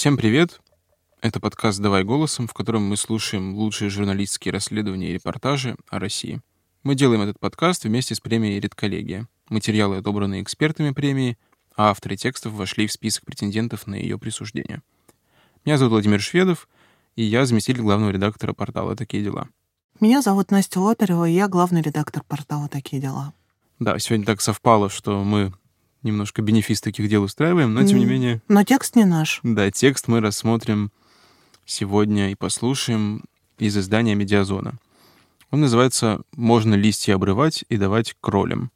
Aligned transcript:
Всем 0.00 0.16
привет! 0.16 0.62
Это 1.20 1.40
подкаст 1.40 1.78
«Давай 1.78 2.04
голосом», 2.04 2.48
в 2.48 2.54
котором 2.54 2.84
мы 2.84 2.96
слушаем 2.96 3.54
лучшие 3.54 3.90
журналистские 3.90 4.50
расследования 4.50 5.10
и 5.10 5.12
репортажи 5.12 5.76
о 5.90 5.98
России. 5.98 6.40
Мы 6.84 6.94
делаем 6.94 7.20
этот 7.20 7.38
подкаст 7.38 7.84
вместе 7.84 8.14
с 8.14 8.20
премией 8.20 8.58
«Редколлегия». 8.60 9.28
Материалы 9.50 9.98
отобраны 9.98 10.40
экспертами 10.40 10.92
премии, 10.92 11.36
а 11.76 11.90
авторы 11.90 12.16
текстов 12.16 12.54
вошли 12.54 12.86
в 12.86 12.92
список 12.92 13.26
претендентов 13.26 13.86
на 13.86 13.94
ее 13.94 14.18
присуждение. 14.18 14.80
Меня 15.66 15.76
зовут 15.76 15.92
Владимир 15.92 16.22
Шведов, 16.22 16.66
и 17.14 17.22
я 17.22 17.44
заместитель 17.44 17.82
главного 17.82 18.08
редактора 18.08 18.54
портала 18.54 18.96
«Такие 18.96 19.22
дела». 19.22 19.50
Меня 20.00 20.22
зовут 20.22 20.50
Настя 20.50 20.80
Лоперева, 20.80 21.28
и 21.28 21.34
я 21.34 21.46
главный 21.46 21.82
редактор 21.82 22.24
портала 22.24 22.68
«Такие 22.68 23.02
дела». 23.02 23.34
Да, 23.78 23.98
сегодня 23.98 24.24
так 24.24 24.40
совпало, 24.40 24.88
что 24.88 25.22
мы 25.22 25.52
немножко 26.02 26.42
бенефис 26.42 26.80
таких 26.80 27.08
дел 27.08 27.22
устраиваем, 27.22 27.74
но 27.74 27.84
тем 27.84 27.98
не 27.98 28.04
менее... 28.04 28.42
Но 28.48 28.64
текст 28.64 28.96
не 28.96 29.04
наш. 29.04 29.40
Да, 29.42 29.70
текст 29.70 30.08
мы 30.08 30.20
рассмотрим 30.20 30.90
сегодня 31.66 32.32
и 32.32 32.34
послушаем 32.34 33.24
из 33.58 33.76
издания 33.76 34.14
«Медиазона». 34.14 34.74
Он 35.50 35.60
называется 35.60 36.22
«Можно 36.34 36.74
листья 36.74 37.14
обрывать 37.14 37.64
и 37.68 37.76
давать 37.76 38.14
кролям». 38.20 38.70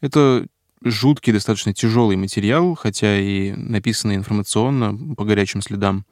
Это 0.00 0.46
жуткий, 0.84 1.32
достаточно 1.32 1.72
тяжелый 1.72 2.16
материал, 2.16 2.74
хотя 2.74 3.18
и 3.18 3.52
написанный 3.52 4.16
информационно, 4.16 5.14
по 5.14 5.24
горячим 5.24 5.60
следам. 5.62 6.04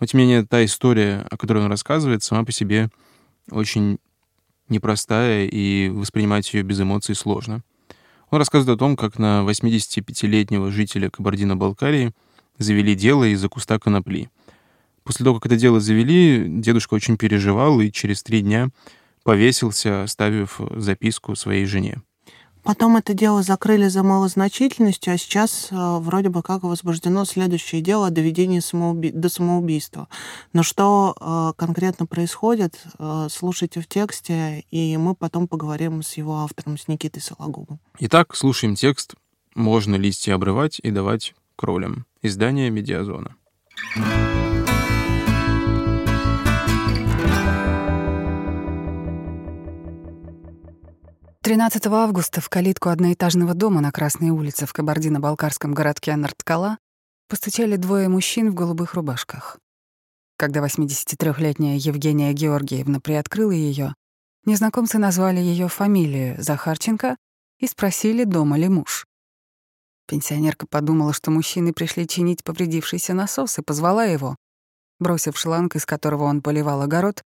Но, 0.00 0.06
тем 0.06 0.20
не 0.20 0.26
менее, 0.26 0.46
та 0.46 0.64
история, 0.64 1.26
о 1.30 1.36
которой 1.36 1.64
он 1.64 1.70
рассказывает, 1.70 2.22
сама 2.22 2.44
по 2.44 2.52
себе 2.52 2.90
очень 3.50 3.98
непростая, 4.68 5.46
и 5.46 5.88
воспринимать 5.88 6.52
ее 6.52 6.62
без 6.62 6.80
эмоций 6.80 7.14
сложно. 7.14 7.62
Он 8.30 8.38
рассказывает 8.38 8.76
о 8.76 8.78
том, 8.78 8.96
как 8.96 9.18
на 9.18 9.42
85-летнего 9.46 10.70
жителя 10.70 11.08
Кабардино-Балкарии 11.10 12.12
завели 12.58 12.94
дело 12.94 13.24
из-за 13.24 13.48
куста 13.48 13.78
конопли. 13.78 14.30
После 15.02 15.24
того, 15.24 15.40
как 15.40 15.46
это 15.46 15.56
дело 15.56 15.80
завели, 15.80 16.44
дедушка 16.46 16.94
очень 16.94 17.16
переживал 17.16 17.80
и 17.80 17.90
через 17.90 18.22
три 18.22 18.42
дня 18.42 18.68
повесился, 19.22 20.02
оставив 20.02 20.60
записку 20.76 21.34
своей 21.34 21.64
жене. 21.64 22.02
Потом 22.68 22.98
это 22.98 23.14
дело 23.14 23.42
закрыли 23.42 23.88
за 23.88 24.02
малозначительностью, 24.02 25.14
а 25.14 25.16
сейчас 25.16 25.68
э, 25.70 25.74
вроде 26.00 26.28
бы 26.28 26.42
как 26.42 26.64
возбуждено 26.64 27.24
следующее 27.24 27.80
дело 27.80 28.08
о 28.08 28.10
доведении 28.10 28.60
самоуби... 28.60 29.08
до 29.08 29.30
самоубийства. 29.30 30.06
Но 30.52 30.62
что 30.62 31.16
э, 31.18 31.52
конкретно 31.58 32.04
происходит, 32.04 32.78
э, 32.98 33.28
слушайте 33.30 33.80
в 33.80 33.88
тексте, 33.88 34.66
и 34.70 34.98
мы 34.98 35.14
потом 35.14 35.48
поговорим 35.48 36.02
с 36.02 36.18
его 36.18 36.40
автором, 36.40 36.76
с 36.76 36.88
Никитой 36.88 37.22
Сологубом. 37.22 37.80
Итак, 38.00 38.36
слушаем 38.36 38.74
текст 38.74 39.14
«Можно 39.54 39.94
листья 39.94 40.34
обрывать 40.34 40.78
и 40.78 40.90
давать 40.90 41.34
кролям». 41.56 42.04
Издание 42.20 42.68
«Медиазона». 42.68 43.34
Thank 43.96 44.68
13 51.48 51.86
августа 51.86 52.42
в 52.42 52.50
калитку 52.50 52.90
одноэтажного 52.90 53.54
дома 53.54 53.80
на 53.80 53.90
Красной 53.90 54.28
улице 54.28 54.66
в 54.66 54.74
кабардино-балкарском 54.74 55.72
городке 55.72 56.14
Нарткала 56.14 56.76
постучали 57.26 57.76
двое 57.76 58.10
мужчин 58.10 58.50
в 58.50 58.54
голубых 58.54 58.92
рубашках. 58.92 59.58
Когда 60.36 60.60
83-летняя 60.60 61.78
Евгения 61.78 62.34
Георгиевна 62.34 63.00
приоткрыла 63.00 63.52
ее, 63.52 63.94
незнакомцы 64.44 64.98
назвали 64.98 65.40
ее 65.40 65.68
фамилию 65.68 66.36
Захарченко 66.38 67.16
и 67.60 67.66
спросили, 67.66 68.24
дома 68.24 68.58
ли 68.58 68.68
муж. 68.68 69.06
Пенсионерка 70.06 70.66
подумала, 70.66 71.14
что 71.14 71.30
мужчины 71.30 71.72
пришли 71.72 72.06
чинить 72.06 72.44
повредившийся 72.44 73.14
насос 73.14 73.58
и 73.58 73.62
позвала 73.62 74.04
его. 74.04 74.36
Бросив 75.00 75.38
шланг, 75.38 75.76
из 75.76 75.86
которого 75.86 76.24
он 76.24 76.42
поливал 76.42 76.82
огород, 76.82 77.22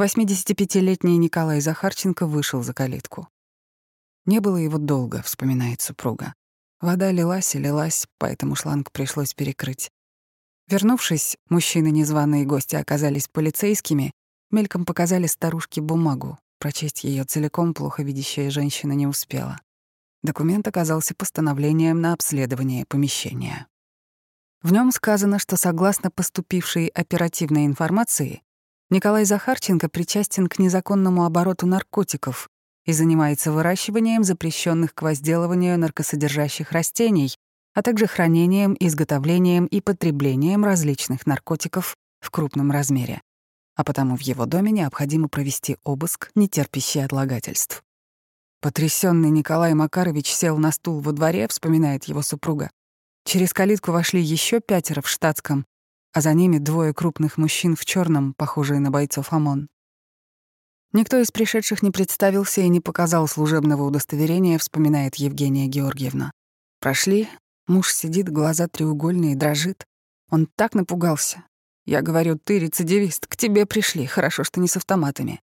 85-летний 0.00 1.18
Николай 1.18 1.60
Захарченко 1.60 2.26
вышел 2.26 2.62
за 2.62 2.72
калитку. 2.72 3.28
Не 4.26 4.40
было 4.40 4.56
его 4.56 4.78
долго, 4.78 5.22
вспоминает 5.22 5.80
супруга. 5.80 6.34
Вода 6.80 7.10
лилась 7.10 7.54
и 7.54 7.58
лилась, 7.58 8.06
поэтому 8.18 8.54
шланг 8.54 8.92
пришлось 8.92 9.32
перекрыть. 9.32 9.90
Вернувшись, 10.68 11.36
мужчины 11.48 11.90
незваные 11.90 12.44
гости 12.44 12.74
оказались 12.74 13.28
полицейскими, 13.28 14.12
мельком 14.50 14.84
показали 14.84 15.26
старушке 15.26 15.80
бумагу. 15.80 16.38
Прочесть 16.58 17.04
ее 17.04 17.24
целиком 17.24 17.72
плохо 17.72 18.02
видящая 18.02 18.50
женщина 18.50 18.92
не 18.92 19.06
успела. 19.06 19.60
Документ 20.22 20.66
оказался 20.66 21.14
постановлением 21.14 22.00
на 22.00 22.12
обследование 22.12 22.84
помещения. 22.86 23.68
В 24.62 24.72
нем 24.72 24.90
сказано, 24.90 25.38
что 25.38 25.56
согласно 25.56 26.10
поступившей 26.10 26.88
оперативной 26.88 27.66
информации, 27.66 28.42
Николай 28.90 29.24
Захарченко 29.24 29.88
причастен 29.88 30.48
к 30.48 30.58
незаконному 30.58 31.24
обороту 31.24 31.66
наркотиков, 31.66 32.48
и 32.86 32.92
занимается 32.92 33.52
выращиванием 33.52 34.24
запрещенных 34.24 34.94
к 34.94 35.02
возделыванию 35.02 35.78
наркосодержащих 35.78 36.72
растений, 36.72 37.36
а 37.74 37.82
также 37.82 38.06
хранением, 38.06 38.76
изготовлением 38.80 39.66
и 39.66 39.80
потреблением 39.80 40.64
различных 40.64 41.26
наркотиков 41.26 41.96
в 42.20 42.30
крупном 42.30 42.70
размере. 42.70 43.20
А 43.74 43.84
потому 43.84 44.16
в 44.16 44.22
его 44.22 44.46
доме 44.46 44.72
необходимо 44.72 45.28
провести 45.28 45.76
обыск, 45.84 46.30
не 46.34 46.48
терпящий 46.48 47.04
отлагательств. 47.04 47.82
Потрясенный 48.62 49.30
Николай 49.30 49.74
Макарович 49.74 50.32
сел 50.32 50.56
на 50.56 50.72
стул 50.72 51.00
во 51.00 51.12
дворе, 51.12 51.46
вспоминает 51.48 52.04
его 52.04 52.22
супруга. 52.22 52.70
Через 53.24 53.52
калитку 53.52 53.92
вошли 53.92 54.22
еще 54.22 54.60
пятеро 54.60 55.02
в 55.02 55.08
штатском, 55.08 55.66
а 56.14 56.22
за 56.22 56.32
ними 56.32 56.58
двое 56.58 56.94
крупных 56.94 57.36
мужчин 57.36 57.76
в 57.76 57.84
черном, 57.84 58.32
похожие 58.32 58.80
на 58.80 58.90
бойцов 58.90 59.32
ОМОН. 59.32 59.68
Никто 60.96 61.18
из 61.18 61.30
пришедших 61.30 61.82
не 61.82 61.90
представился 61.90 62.62
и 62.62 62.68
не 62.68 62.80
показал 62.80 63.28
служебного 63.28 63.82
удостоверения, 63.82 64.56
вспоминает 64.56 65.16
Евгения 65.16 65.66
Георгиевна. 65.66 66.30
Прошли, 66.80 67.28
муж 67.66 67.92
сидит, 67.92 68.30
глаза 68.30 68.66
треугольные, 68.66 69.36
дрожит. 69.36 69.84
Он 70.30 70.48
так 70.56 70.74
напугался. 70.74 71.44
Я 71.84 72.00
говорю, 72.00 72.38
ты 72.42 72.58
рецидивист, 72.58 73.26
к 73.26 73.36
тебе 73.36 73.66
пришли, 73.66 74.06
хорошо, 74.06 74.42
что 74.42 74.58
не 74.58 74.68
с 74.68 74.78
автоматами. 74.78 75.42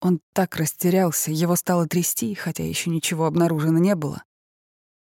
Он 0.00 0.20
так 0.32 0.54
растерялся, 0.54 1.32
его 1.32 1.56
стало 1.56 1.88
трясти, 1.88 2.32
хотя 2.36 2.62
еще 2.62 2.88
ничего 2.90 3.26
обнаружено 3.26 3.80
не 3.80 3.96
было. 3.96 4.22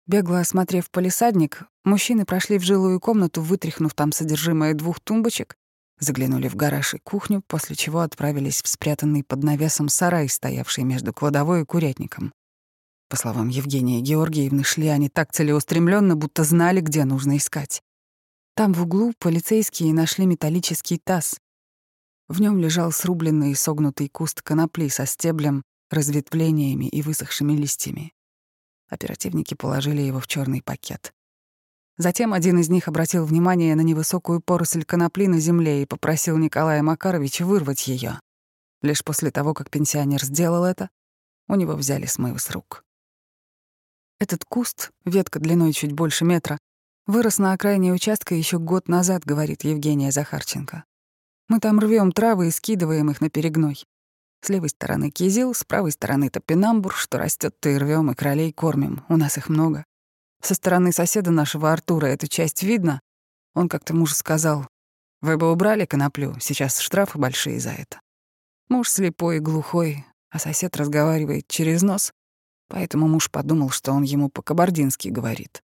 Бегло 0.07 0.40
осмотрев 0.40 0.90
полисадник, 0.90 1.66
мужчины 1.84 2.25
прошли 2.25 2.57
в 2.57 2.63
жилую 2.63 3.00
комнату, 3.00 3.44
вытряхнув 3.44 3.94
там 3.94 4.13
содержимое 4.13 4.74
двух 4.74 5.00
тумбочек, 5.00 5.59
Заглянули 6.00 6.48
в 6.48 6.56
гараж 6.56 6.94
и 6.94 6.98
кухню, 6.98 7.42
после 7.46 7.76
чего 7.76 8.00
отправились 8.00 8.62
в 8.62 8.68
спрятанный 8.68 9.24
под 9.24 9.44
навесом 9.44 9.90
сарай, 9.90 10.30
стоявший 10.30 10.86
между 10.86 11.14
кладовой 11.14 11.62
и 11.62 11.66
курятником. 11.66 12.32
По 13.10 13.18
словам 13.18 13.50
Евгении 13.50 14.02
Георгиевны, 14.02 14.64
шли 14.64 14.88
они 14.88 15.10
так 15.10 15.32
целеустремленно, 15.34 16.16
будто 16.16 16.44
знали, 16.44 16.80
где 16.80 17.04
нужно 17.06 17.38
искать. 17.38 17.82
Там 18.56 18.74
в 18.74 18.84
углу 18.84 19.14
полицейские 19.20 19.94
нашли 19.94 20.26
металлический 20.26 21.00
таз. 21.04 21.40
В 22.28 22.40
нем 22.40 22.60
лежал 22.60 22.92
срубленный 22.92 23.52
и 23.52 23.56
согнутый 23.56 24.08
куст 24.08 24.42
конопли 24.42 24.88
со 24.90 25.06
стеблем, 25.06 25.64
разветвлениями 25.90 26.86
и 26.86 27.02
высохшими 27.02 27.54
листьями. 27.54 28.14
Оперативники 28.88 29.56
положили 29.56 30.02
его 30.02 30.20
в 30.20 30.28
черный 30.28 30.62
пакет. 30.62 31.14
Затем 32.00 32.32
один 32.32 32.58
из 32.58 32.70
них 32.70 32.88
обратил 32.88 33.26
внимание 33.26 33.76
на 33.76 33.82
невысокую 33.82 34.40
поросль 34.40 34.86
конопли 34.86 35.28
на 35.28 35.38
земле 35.42 35.84
и 35.84 35.86
попросил 35.86 36.38
Николая 36.38 36.82
Макаровича 36.82 37.46
вырвать 37.46 37.90
ее. 37.90 38.22
Лишь 38.82 39.04
после 39.04 39.32
того, 39.32 39.54
как 39.54 39.70
пенсионер 39.70 40.24
сделал 40.24 40.64
это, 40.64 40.90
у 41.50 41.56
него 41.56 41.74
взяли 41.74 42.06
смывы 42.06 42.40
с 42.40 42.50
рук. 42.51 42.86
Этот 44.18 44.46
куст, 44.46 44.92
ветка 45.04 45.40
длиной 45.40 45.74
чуть 45.74 45.92
больше 45.92 46.24
метра, 46.24 46.57
вырос 47.06 47.38
на 47.38 47.51
окраине 47.51 47.92
участка 47.92 48.34
еще 48.34 48.60
год 48.60 48.88
назад, 48.88 49.25
говорит 49.25 49.66
Евгения 49.66 50.13
Захарченко. 50.13 50.86
Мы 51.50 51.60
там 51.60 51.81
рвем 51.81 52.13
травы 52.13 52.48
и 52.48 52.52
скидываем 52.52 53.12
их 53.12 53.19
на 53.19 53.30
перегной. 53.30 53.84
С 54.42 54.48
левой 54.48 54.69
стороны 54.69 55.12
кизил, 55.12 55.54
с 55.54 55.66
правой 55.66 55.92
стороны 55.92 56.30
топинамбур, 56.30 56.94
что 56.94 57.18
растет, 57.18 57.60
то 57.60 57.68
и 57.68 57.78
рвем, 57.78 58.10
и 58.10 58.16
кролей 58.16 58.54
кормим. 58.54 59.04
У 59.10 59.18
нас 59.18 59.38
их 59.38 59.50
много. 59.50 59.84
Со 60.41 60.56
стороны 60.56 60.91
соседа 60.91 61.31
нашего 61.31 61.71
Артура 61.71 62.07
эту 62.07 62.27
часть 62.27 62.63
видно. 62.63 63.01
Он 63.53 63.68
как-то 63.68 63.94
мужу 63.94 64.15
сказал, 64.15 64.68
«Вы 65.21 65.38
бы 65.38 65.51
убрали 65.51 65.86
коноплю, 65.86 66.36
сейчас 66.39 66.80
штрафы 66.80 67.18
большие 67.18 67.59
за 67.59 67.71
это». 67.71 68.00
Муж 68.69 68.89
слепой 68.89 69.38
и 69.38 69.39
глухой, 69.39 70.06
а 70.30 70.39
сосед 70.39 70.77
разговаривает 70.77 71.47
через 71.47 71.81
нос, 71.81 72.13
поэтому 72.68 73.07
муж 73.07 73.30
подумал, 73.30 73.69
что 73.69 73.91
он 73.91 74.03
ему 74.03 74.30
по-кабардински 74.30 75.09
говорит. 75.09 75.62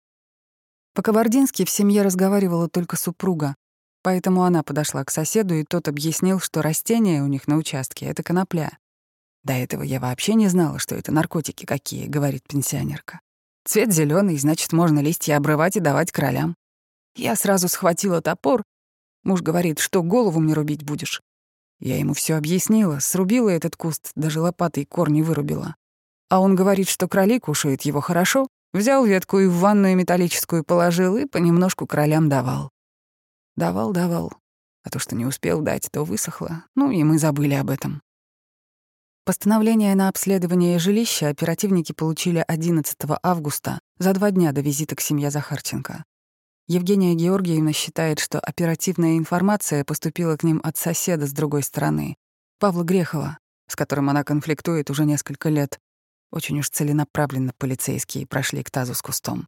По-кабардински 0.96 1.66
в 1.66 1.70
семье 1.70 2.02
разговаривала 2.02 2.70
только 2.70 2.96
супруга, 2.96 3.56
поэтому 4.04 4.44
она 4.44 4.64
подошла 4.64 5.04
к 5.04 5.12
соседу, 5.12 5.54
и 5.56 5.64
тот 5.64 5.88
объяснил, 5.88 6.40
что 6.40 6.62
растение 6.62 7.22
у 7.22 7.28
них 7.28 7.48
на 7.48 7.58
участке— 7.58 8.06
это 8.08 8.24
конопля. 8.24 8.78
«До 9.44 9.54
этого 9.54 9.84
я 9.84 10.00
вообще 10.00 10.36
не 10.36 10.48
знала, 10.48 10.80
что 10.80 10.96
это 10.96 11.12
наркотики 11.12 11.66
какие»,— 11.66 12.08
говорит 12.08 12.44
пенсионерка. 12.48 13.20
Цвет 13.66 13.92
зеленый, 13.92 14.38
значит, 14.38 14.74
можно 14.74 15.00
листья 15.00 15.38
обрывать 15.38 15.76
и 15.78 15.80
давать 15.80 16.12
кролям. 16.12 16.56
Я 17.16 17.36
сразу 17.36 17.68
схватила 17.68 18.22
топор 18.22 18.64
Муж 19.24 19.42
говорит, 19.42 19.80
что 19.80 20.04
голову 20.04 20.40
мне 20.40 20.54
рубить 20.54 20.84
будешь. 20.84 21.22
Я 21.80 21.98
ему 21.98 22.14
все 22.14 22.36
объяснила, 22.36 23.00
срубила 23.00 23.50
этот 23.50 23.76
куст, 23.76 24.12
даже 24.16 24.42
лопатой 24.42 24.86
корни 24.86 25.22
вырубила. 25.22 25.76
А 26.30 26.40
он 26.40 26.56
говорит, 26.56 26.90
что 26.90 27.08
кроли 27.08 27.40
кушают 27.40 27.84
его 27.84 28.02
хорошо, 28.02 28.48
взял 28.74 29.06
ветку 29.06 29.40
и 29.40 29.48
в 29.48 29.58
ванную 29.58 29.96
металлическую 29.96 30.64
положил 30.64 31.16
и 31.18 31.26
понемножку 31.26 31.88
кролям 31.88 32.30
давал. 32.30 32.70
Давал, 33.56 33.92
давал. 33.92 34.34
А 34.84 34.90
то, 34.90 35.00
что 35.00 35.16
не 35.16 35.26
успел 35.26 35.62
дать, 35.62 35.88
то 35.92 36.04
высохло. 36.04 36.66
Ну 36.76 36.92
и 36.92 37.04
мы 37.04 37.18
забыли 37.18 37.54
об 37.54 37.70
этом. 37.70 38.02
Постановление 39.26 39.96
на 39.96 40.10
обследование 40.10 40.78
жилища 40.80 41.30
оперативники 41.30 41.94
получили 41.94 42.44
11 42.46 42.98
августа, 43.24 43.80
за 43.98 44.12
два 44.12 44.32
дня 44.32 44.52
до 44.52 44.60
визита 44.60 44.98
к 44.98 45.02
семье 45.02 45.32
Захарченко. 45.32 46.04
Евгения 46.68 47.14
Георгиевна 47.14 47.72
считает, 47.72 48.20
что 48.20 48.42
оперативная 48.42 49.18
информация 49.18 49.86
поступила 49.86 50.36
к 50.36 50.44
ним 50.44 50.60
от 50.62 50.76
соседа 50.76 51.26
с 51.26 51.32
другой 51.32 51.64
стороны, 51.64 52.18
Павла 52.60 52.84
Грехова, 52.84 53.38
с 53.70 53.78
которым 53.78 54.10
она 54.10 54.26
конфликтует 54.26 54.90
уже 54.90 55.06
несколько 55.06 55.48
лет. 55.48 55.80
Очень 56.30 56.60
уж 56.60 56.70
целенаправленно 56.70 57.54
полицейские 57.58 58.28
прошли 58.28 58.62
к 58.62 58.72
тазу 58.72 58.94
с 58.94 59.02
кустом. 59.02 59.48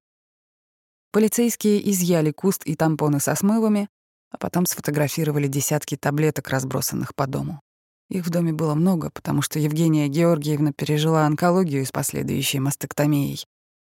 Полицейские 1.12 1.92
изъяли 1.92 2.32
куст 2.32 2.64
и 2.64 2.78
тампоны 2.78 3.20
со 3.20 3.36
смывами, 3.36 3.90
а 4.32 4.38
потом 4.38 4.68
сфотографировали 4.68 5.50
десятки 5.50 5.98
таблеток, 5.98 6.48
разбросанных 6.48 7.14
по 7.14 7.28
дому. 7.28 7.60
Их 8.10 8.26
в 8.26 8.30
доме 8.30 8.54
было 8.54 8.76
много, 8.76 9.10
потому 9.10 9.42
что 9.42 9.60
Евгения 9.60 10.08
Георгиевна 10.08 10.74
пережила 10.74 11.26
онкологию 11.26 11.86
с 11.86 11.92
последующей 11.92 12.60
мастектомией 12.60 13.46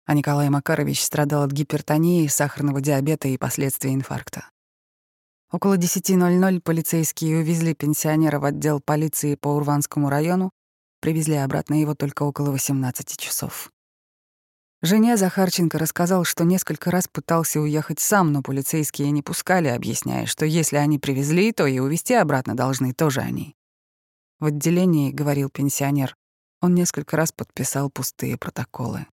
а 0.06 0.14
Николай 0.14 0.50
Макарович 0.50 1.04
страдал 1.04 1.44
от 1.44 1.52
гипертонии, 1.52 2.28
сахарного 2.28 2.80
диабета 2.80 3.28
и 3.28 3.38
последствий 3.38 3.94
инфаркта. 3.94 4.50
Около 5.52 5.78
10.00 5.78 6.62
полицейские 6.62 7.40
увезли 7.40 7.74
пенсионера 7.74 8.40
в 8.40 8.46
отдел 8.46 8.82
полиции 8.82 9.36
по 9.36 9.50
Урванскому 9.50 10.10
району, 10.10 10.52
привезли 11.02 11.36
обратно 11.36 11.80
его 11.80 11.96
только 11.96 12.24
около 12.24 12.52
18 12.52 13.18
часов. 13.18 13.72
Жене 14.82 15.18
Захарченко 15.18 15.80
рассказал, 15.80 16.26
что 16.26 16.44
несколько 16.44 16.92
раз 16.92 17.08
пытался 17.08 17.60
уехать 17.60 18.00
сам, 18.00 18.32
но 18.32 18.44
полицейские 18.44 19.10
не 19.12 19.24
пускали, 19.24 19.70
объясняя, 19.70 20.26
что 20.26 20.46
если 20.46 20.78
они 20.78 21.00
привезли, 21.00 21.52
то 21.52 21.66
и 21.66 21.80
увезти 21.80 22.14
обратно 22.14 22.56
должны 22.56 22.94
тоже 22.94 23.22
они. 23.22 23.56
В 24.40 24.46
отделении, 24.46 25.12
говорил 25.12 25.50
пенсионер, 25.50 26.16
он 26.62 26.76
несколько 26.76 27.16
раз 27.16 27.32
подписал 27.32 27.90
пустые 27.90 28.38
протоколы. 28.38 29.08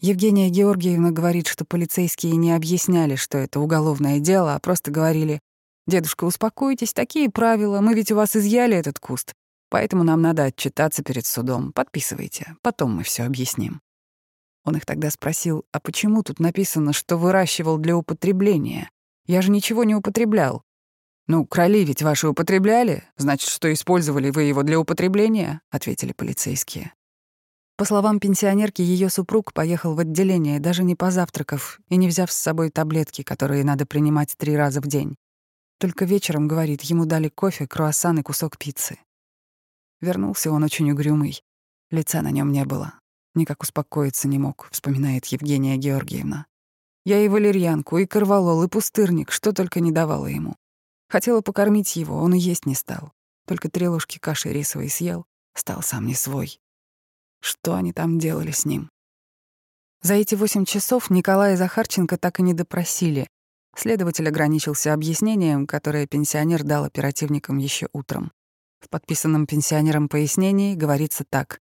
Евгения 0.00 0.48
Георгиевна 0.48 1.10
говорит, 1.10 1.46
что 1.46 1.64
полицейские 1.64 2.36
не 2.36 2.52
объясняли, 2.52 3.16
что 3.16 3.38
это 3.38 3.58
уголовное 3.58 4.20
дело, 4.20 4.54
а 4.54 4.60
просто 4.60 4.90
говорили, 4.90 5.40
«Дедушка, 5.88 6.24
успокойтесь, 6.24 6.92
такие 6.92 7.30
правила, 7.30 7.80
мы 7.80 7.94
ведь 7.94 8.12
у 8.12 8.14
вас 8.14 8.36
изъяли 8.36 8.76
этот 8.76 8.98
куст, 8.98 9.32
поэтому 9.70 10.04
нам 10.04 10.20
надо 10.20 10.44
отчитаться 10.44 11.02
перед 11.02 11.26
судом, 11.26 11.72
подписывайте, 11.72 12.56
потом 12.62 12.94
мы 12.94 13.02
все 13.02 13.24
объясним». 13.24 13.80
Он 14.64 14.76
их 14.76 14.84
тогда 14.84 15.10
спросил, 15.10 15.64
«А 15.72 15.80
почему 15.80 16.22
тут 16.22 16.40
написано, 16.40 16.92
что 16.92 17.16
выращивал 17.16 17.78
для 17.78 17.96
употребления? 17.96 18.90
Я 19.26 19.42
же 19.42 19.50
ничего 19.50 19.82
не 19.82 19.94
употреблял». 19.94 20.62
«Ну, 21.28 21.44
кроли 21.44 21.84
ведь 21.84 22.02
ваши 22.02 22.26
употребляли, 22.26 23.04
значит, 23.18 23.50
что 23.50 23.70
использовали 23.70 24.30
вы 24.30 24.44
его 24.44 24.62
для 24.62 24.80
употребления»,— 24.80 25.60
ответили 25.70 26.12
полицейские. 26.12 26.94
По 27.76 27.84
словам 27.84 28.18
пенсионерки, 28.18 28.80
ее 28.80 29.10
супруг 29.10 29.52
поехал 29.52 29.94
в 29.94 30.00
отделение, 30.00 30.58
даже 30.58 30.82
не 30.82 30.96
позавтракав 30.96 31.80
и 31.88 31.96
не 31.96 32.08
взяв 32.08 32.32
с 32.32 32.36
собой 32.36 32.70
таблетки, 32.70 33.22
которые 33.22 33.62
надо 33.62 33.86
принимать 33.86 34.34
три 34.36 34.56
раза 34.56 34.80
в 34.80 34.86
день. 34.86 35.16
Только 35.78 36.06
вечером, 36.06 36.48
говорит, 36.48 36.82
ему 36.82 37.04
дали 37.04 37.28
кофе, 37.28 37.68
круассан 37.68 38.18
и 38.18 38.22
кусок 38.22 38.58
пиццы. 38.58 38.98
Вернулся 40.00 40.50
он 40.50 40.64
очень 40.64 40.90
угрюмый. 40.90 41.42
Лица 41.90 42.22
на 42.22 42.30
нем 42.30 42.50
не 42.50 42.64
было. 42.64 42.94
Никак 43.34 43.62
успокоиться 43.62 44.26
не 44.28 44.38
мог, 44.38 44.68
вспоминает 44.72 45.26
Евгения 45.26 45.76
Георгиевна. 45.76 46.46
Я 47.04 47.20
и 47.20 47.28
валерьянку, 47.28 47.98
и 47.98 48.06
корвалол, 48.06 48.64
и 48.64 48.68
пустырник, 48.68 49.30
что 49.30 49.52
только 49.52 49.78
не 49.80 49.92
давала 49.92 50.26
ему. 50.26 50.56
Хотела 51.08 51.40
покормить 51.40 51.96
его, 51.96 52.16
он 52.16 52.34
и 52.34 52.38
есть 52.38 52.66
не 52.66 52.74
стал. 52.74 53.12
Только 53.46 53.70
три 53.70 53.88
ложки 53.88 54.18
каши 54.18 54.52
рисовой 54.52 54.90
съел, 54.90 55.24
стал 55.54 55.82
сам 55.82 56.06
не 56.06 56.14
свой. 56.14 56.60
Что 57.40 57.74
они 57.74 57.92
там 57.92 58.18
делали 58.18 58.50
с 58.50 58.64
ним? 58.64 58.90
За 60.02 60.14
эти 60.14 60.34
восемь 60.34 60.64
часов 60.64 61.10
Николая 61.10 61.56
Захарченко 61.56 62.18
так 62.18 62.40
и 62.40 62.42
не 62.42 62.52
допросили. 62.54 63.26
Следователь 63.74 64.28
ограничился 64.28 64.92
объяснением, 64.92 65.66
которое 65.66 66.06
пенсионер 66.06 66.62
дал 66.62 66.84
оперативникам 66.84 67.58
еще 67.58 67.88
утром. 67.92 68.30
В 68.80 68.88
подписанном 68.88 69.46
пенсионером 69.46 70.08
пояснении 70.08 70.74
говорится 70.74 71.24
так. 71.28 71.60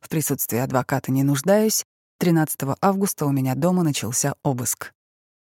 «В 0.00 0.08
присутствии 0.08 0.58
адвоката 0.58 1.10
не 1.10 1.22
нуждаюсь. 1.22 1.84
13 2.18 2.76
августа 2.80 3.26
у 3.26 3.32
меня 3.32 3.54
дома 3.54 3.82
начался 3.82 4.34
обыск. 4.42 4.92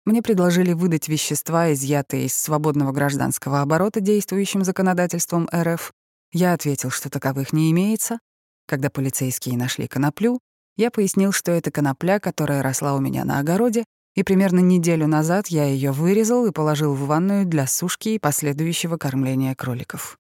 Мне 0.10 0.24
предложили 0.24 0.74
выдать 0.74 1.08
вещества, 1.08 1.72
изъятые 1.72 2.26
из 2.26 2.34
свободного 2.34 2.92
гражданского 2.92 3.62
оборота 3.62 4.00
действующим 4.00 4.64
законодательством 4.64 5.48
РФ. 5.54 5.94
Я 6.32 6.54
ответил, 6.54 6.90
что 6.90 7.12
таковых 7.12 7.54
не 7.54 7.70
имеется, 7.70 8.18
когда 8.66 8.90
полицейские 8.90 9.56
нашли 9.56 9.88
коноплю, 9.88 10.40
я 10.78 10.90
пояснил, 10.90 11.32
что 11.32 11.52
это 11.52 11.70
конопля, 11.70 12.20
которая 12.20 12.64
росла 12.64 12.96
у 12.96 13.00
меня 13.00 13.24
на 13.24 13.38
огороде, 13.38 13.86
и 14.16 14.24
примерно 14.24 14.62
неделю 14.62 15.06
назад 15.06 15.50
я 15.50 15.66
ее 15.66 15.92
вырезал 15.92 16.48
и 16.48 16.52
положил 16.52 16.96
в 16.96 17.06
ванную 17.06 17.46
для 17.46 17.68
сушки 17.68 18.10
и 18.10 18.20
последующего 18.20 18.98
кормления 18.98 19.54
кроликов. 19.54 20.18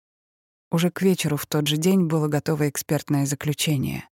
Уже 0.71 0.91
к 0.91 1.01
вечеру 1.01 1.35
в 1.35 1.47
тот 1.47 1.65
же 1.65 1.77
день 1.77 2.03
было 2.03 2.27
готово 2.27 2.69
экспертное 2.69 3.25
заключение. 3.25 4.07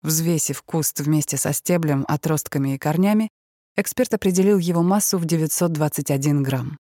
Взвесив 0.00 0.62
куст 0.62 0.98
вместе 0.98 1.36
со 1.36 1.52
стеблем, 1.52 2.06
отростками 2.08 2.76
и 2.76 2.78
корнями, 2.78 3.28
эксперт 3.76 4.14
определил 4.14 4.58
его 4.58 4.82
массу 4.82 5.18
в 5.18 5.24
921 5.24 6.42
грамм. 6.42 6.78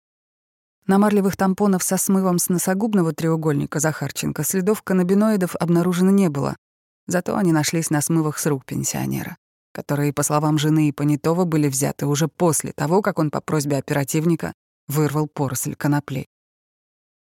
На 0.88 0.98
марлевых 0.98 1.38
тампонах 1.38 1.84
со 1.84 1.98
смывом 1.98 2.40
с 2.40 2.50
носогубного 2.50 3.14
треугольника 3.14 3.80
Захарченко 3.80 4.44
следов 4.44 4.82
каннабиноидов 4.82 5.56
обнаружено 5.56 6.12
не 6.12 6.30
было, 6.30 6.56
Зато 7.10 7.36
они 7.36 7.52
нашлись 7.52 7.90
на 7.90 8.02
смывах 8.02 8.38
с 8.38 8.46
рук 8.46 8.66
пенсионера, 8.66 9.36
которые, 9.74 10.14
по 10.14 10.22
словам 10.22 10.60
жены 10.60 10.90
и 10.90 10.92
Понятова, 10.92 11.44
были 11.44 11.68
взяты 11.68 12.06
уже 12.06 12.28
после 12.28 12.72
того, 12.72 13.02
как 13.02 13.18
он 13.18 13.32
по 13.32 13.42
просьбе 13.42 13.78
оперативника 13.78 14.54
вырвал 14.88 15.26
поросль 15.28 15.74
конопли. 15.74 16.28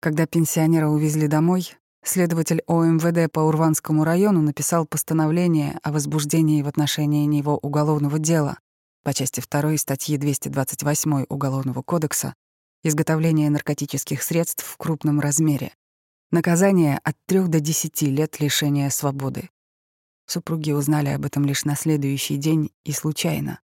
Когда 0.00 0.26
пенсионера 0.26 0.88
увезли 0.88 1.28
домой, 1.28 1.76
следователь 2.02 2.62
ОМВД 2.66 3.30
по 3.30 3.40
Урванскому 3.40 4.04
району 4.04 4.40
написал 4.40 4.86
постановление 4.86 5.78
о 5.82 5.92
возбуждении 5.92 6.62
в 6.62 6.68
отношении 6.68 7.26
него 7.26 7.58
уголовного 7.58 8.18
дела 8.18 8.56
по 9.04 9.12
части 9.12 9.42
2 9.48 9.76
статьи 9.76 10.16
228 10.16 11.26
Уголовного 11.28 11.82
кодекса 11.82 12.34
«Изготовление 12.82 13.50
наркотических 13.50 14.22
средств 14.22 14.64
в 14.64 14.76
крупном 14.78 15.20
размере». 15.20 15.74
Наказание 16.30 16.98
от 17.04 17.14
3 17.26 17.48
до 17.48 17.60
10 17.60 18.02
лет 18.02 18.40
лишения 18.40 18.88
свободы. 18.88 19.50
Супруги 20.26 20.72
узнали 20.72 21.10
об 21.10 21.26
этом 21.26 21.44
лишь 21.44 21.66
на 21.66 21.76
следующий 21.76 22.38
день 22.38 22.72
и 22.84 22.92
случайно. 22.92 23.60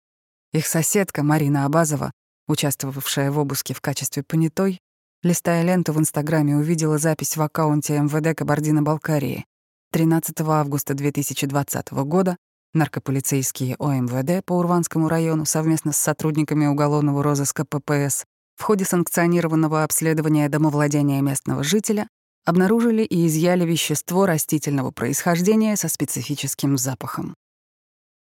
Их 0.53 0.65
соседка 0.65 1.21
Марина 1.21 1.65
Абазова, 1.65 2.11
участвовавшая 2.47 3.31
в 3.31 3.37
обыске 3.37 3.75
в 3.75 3.81
качестве 3.81 4.23
понятой, 4.23 4.79
листая 5.21 5.61
ленту 5.61 5.93
в 5.93 5.99
Инстаграме, 5.99 6.55
увидела 6.57 6.97
запись 6.97 7.37
в 7.37 7.41
аккаунте 7.43 7.99
МВД 7.99 8.35
Кабардино-Балкарии. 8.35 9.45
13 9.91 10.41
августа 10.41 10.95
2020 10.95 11.91
года 11.91 12.37
наркополицейские 12.73 13.75
ОМВД 13.79 14.45
по 14.45 14.53
Урванскому 14.53 15.09
району 15.09 15.45
совместно 15.45 15.91
с 15.91 15.97
сотрудниками 15.97 16.65
уголовного 16.65 17.23
розыска 17.23 17.65
ППС 17.65 18.25
в 18.55 18.63
ходе 18.63 18.85
санкционированного 18.85 19.83
обследования 19.83 20.49
домовладения 20.49 21.21
местного 21.21 21.63
жителя 21.63 22.07
обнаружили 22.45 23.03
и 23.03 23.27
изъяли 23.27 23.65
вещество 23.65 24.25
растительного 24.25 24.91
происхождения 24.91 25.75
со 25.75 25.89
специфическим 25.89 26.77
запахом. 26.77 27.35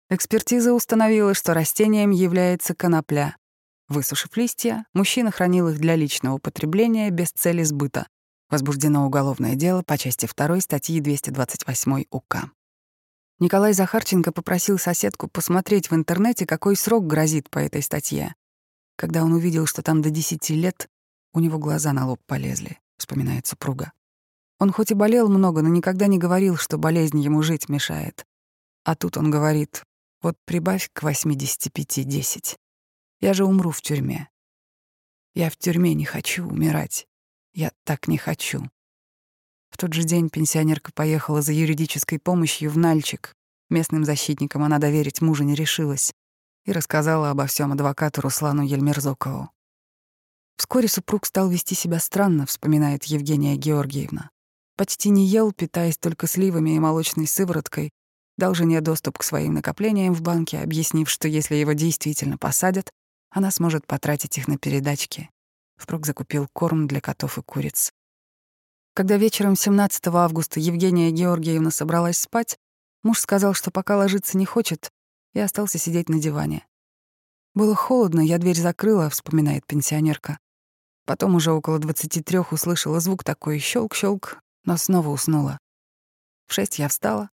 Экспертиза 0.10 0.74
установила, 0.74 1.34
что 1.34 1.54
растением 1.54 2.12
является 2.12 2.74
конопля. 2.74 3.36
Высушив 3.88 4.36
листья, 4.38 4.86
мужчина 4.94 5.32
хранил 5.32 5.68
их 5.68 5.80
для 5.80 5.96
личного 5.96 6.38
потребления 6.38 7.10
без 7.12 7.32
цели 7.32 7.63
сбыта. 7.63 8.08
Возбуждено 8.50 9.06
уголовное 9.06 9.56
дело 9.56 9.84
по 9.86 9.98
части 9.98 10.27
2 10.34 10.62
статьи 10.62 11.00
228 11.00 12.06
УК. 12.10 12.51
Николай 13.39 13.74
Захарченко 13.74 14.32
попросил 14.32 14.77
соседку 14.77 15.27
посмотреть 15.27 15.92
в 15.92 15.96
интернете, 15.96 16.46
какой 16.46 16.77
срок 16.77 17.06
грозит 17.06 17.50
по 17.50 17.60
этой 17.60 17.82
статье. 17.82 18.34
Когда 18.96 19.25
он 19.25 19.34
увидел, 19.34 19.65
что 19.65 19.82
там 19.82 20.01
до 20.01 20.10
10 20.10 20.50
лет, 20.51 20.89
у 21.34 21.42
него 21.42 21.60
глаза 21.60 21.92
на 21.92 22.08
лоб 22.08 22.22
полезли, 22.25 22.80
вспоминает 22.98 23.46
супруга. 23.46 23.92
Он 24.58 24.72
хоть 24.72 24.92
и 24.92 24.94
болел 24.94 25.27
много, 25.27 25.62
но 25.62 25.68
никогда 25.68 26.08
не 26.08 26.18
говорил, 26.18 26.56
что 26.56 26.77
болезнь 26.77 27.20
ему 27.20 27.42
жить 27.42 27.68
мешает. 27.68 28.25
А 28.86 28.96
тут 28.96 29.18
он 29.18 29.30
говорит, 29.30 29.84
вот 30.22 30.38
прибавь 30.46 30.89
к 30.94 31.04
85-10. 31.04 32.56
Я 33.20 33.34
же 33.34 33.44
умру 33.44 33.72
в 33.72 33.82
тюрьме. 33.82 34.30
Я 35.34 35.50
в 35.50 35.58
тюрьме 35.58 35.94
не 35.94 36.06
хочу 36.06 36.48
умирать. 36.48 37.06
Я 37.54 37.72
так 37.84 38.08
не 38.08 38.18
хочу. 38.18 38.70
В 39.75 39.77
тот 39.77 39.91
же 39.91 40.05
день 40.05 40.29
пенсионерка 40.29 40.94
поехала 40.94 41.41
за 41.41 41.51
юридической 41.51 42.17
помощью 42.17 42.72
в 42.72 42.77
Нальчик. 42.77 43.34
Местным 43.70 44.05
защитникам 44.05 44.63
она 44.63 44.77
доверить 44.77 45.22
мужа 45.22 45.44
не 45.44 45.53
решилась 45.53 46.13
и 46.63 46.72
рассказала 46.72 47.29
обо 47.29 47.46
всем 47.46 47.74
адвокату 47.74 48.22
Руслану 48.22 48.63
Ельмерзокову. 48.63 49.50
Вскоре 50.55 50.88
супруг 50.88 51.25
стал 51.25 51.50
вести 51.50 51.75
себя 51.75 52.00
странно, 52.00 52.46
вспоминает 52.46 53.03
Евгения 53.03 53.58
Георгиевна. 53.58 54.29
Почти 54.77 55.10
не 55.10 55.27
ел, 55.27 55.51
питаясь 55.51 55.98
только 55.98 56.25
сливами 56.25 56.70
и 56.70 56.79
молочной 56.79 57.27
сывороткой, 57.27 57.89
дал 58.38 58.55
жене 58.55 58.79
доступ 58.79 59.17
к 59.17 59.24
своим 59.24 59.55
накоплениям 59.55 60.13
в 60.13 60.22
банке, 60.22 60.60
объяснив, 60.60 61.10
что 61.10 61.27
если 61.27 61.55
его 61.55 61.74
действительно 61.74 62.38
посадят, 62.38 62.91
она 63.29 63.51
сможет 63.51 63.86
потратить 63.86 64.38
их 64.38 64.48
на 64.48 64.58
передачки. 64.58 65.29
Впрок 65.75 66.05
закупил 66.05 66.48
корм 66.53 66.88
для 66.88 67.01
котов 67.01 67.38
и 67.38 67.41
куриц. 67.41 67.91
Когда 68.96 69.18
вечером 69.18 69.58
17 69.58 70.08
августа 70.08 70.62
Евгения 70.62 71.12
Георгиевна 71.12 71.70
собралась 71.70 72.18
спать, 72.18 72.58
муж 73.04 73.20
сказал, 73.20 73.54
что 73.54 73.70
пока 73.70 73.98
ложиться 73.98 74.38
не 74.38 74.46
хочет, 74.46 74.90
и 75.34 75.40
остался 75.42 75.78
сидеть 75.78 76.08
на 76.08 76.18
диване. 76.18 76.66
«Было 77.54 77.75
холодно, 77.75 78.22
я 78.22 78.38
дверь 78.38 78.58
закрыла»,— 78.58 79.10
вспоминает 79.12 79.66
пенсионерка. 79.66 80.40
Потом 81.04 81.36
уже 81.36 81.52
около 81.52 81.78
23 81.78 82.40
услышала 82.52 83.02
звук 83.02 83.25
такой 83.25 83.60
щелк-щелк, 83.60 84.38
но 84.64 84.78
снова 84.78 85.10
уснула. 85.10 85.60
В 86.48 86.54
шесть 86.54 86.80
я 86.80 86.88
встала, 86.88 87.30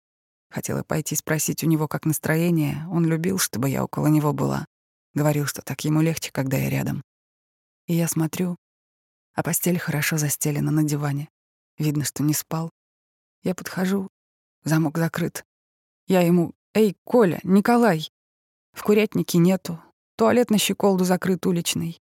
хотела 0.50 0.82
пойти 0.82 1.14
спросить 1.14 1.62
у 1.62 1.68
него, 1.68 1.86
как 1.86 2.06
настроение. 2.06 2.84
Он 2.90 3.06
любил, 3.06 3.38
чтобы 3.38 3.70
я 3.70 3.84
около 3.84 4.08
него 4.08 4.32
была. 4.32 4.66
Говорил, 5.14 5.46
что 5.46 5.62
так 5.62 5.84
ему 5.84 6.00
легче, 6.00 6.32
когда 6.32 6.56
я 6.56 6.68
рядом. 6.68 7.04
И 7.86 7.94
я 7.94 8.08
смотрю, 8.08 8.56
а 9.34 9.44
постель 9.44 9.78
хорошо 9.78 10.18
застелена 10.18 10.72
на 10.72 10.82
диване. 10.82 11.28
Видно, 11.78 12.04
что 12.04 12.22
не 12.22 12.34
спал. 12.34 12.70
Я 13.42 13.54
подхожу, 13.54 14.08
замок 14.64 14.98
закрыт. 14.98 15.44
Я 16.06 16.20
ему 16.20 16.54
«Эй, 16.74 16.96
Коля, 17.04 17.38
Николай!» 17.42 18.10
В 18.72 18.82
курятнике 18.82 19.36
нету, 19.36 19.82
туалет 20.16 20.50
на 20.50 20.56
щеколду 20.56 21.04
закрыт 21.04 21.44
уличный. 21.44 22.00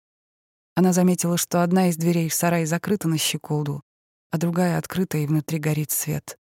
Она 0.75 0.91
заметила, 0.91 1.37
что 1.37 1.63
одна 1.63 1.87
из 1.87 1.95
дверей 1.95 2.27
в 2.27 2.33
сарае 2.33 2.65
закрыта 2.65 3.07
на 3.07 3.17
щеколду, 3.17 3.81
а 4.29 4.37
другая 4.37 4.77
открыта, 4.77 5.17
и 5.17 5.25
внутри 5.25 5.57
горит 5.59 5.91
свет. 5.91 6.37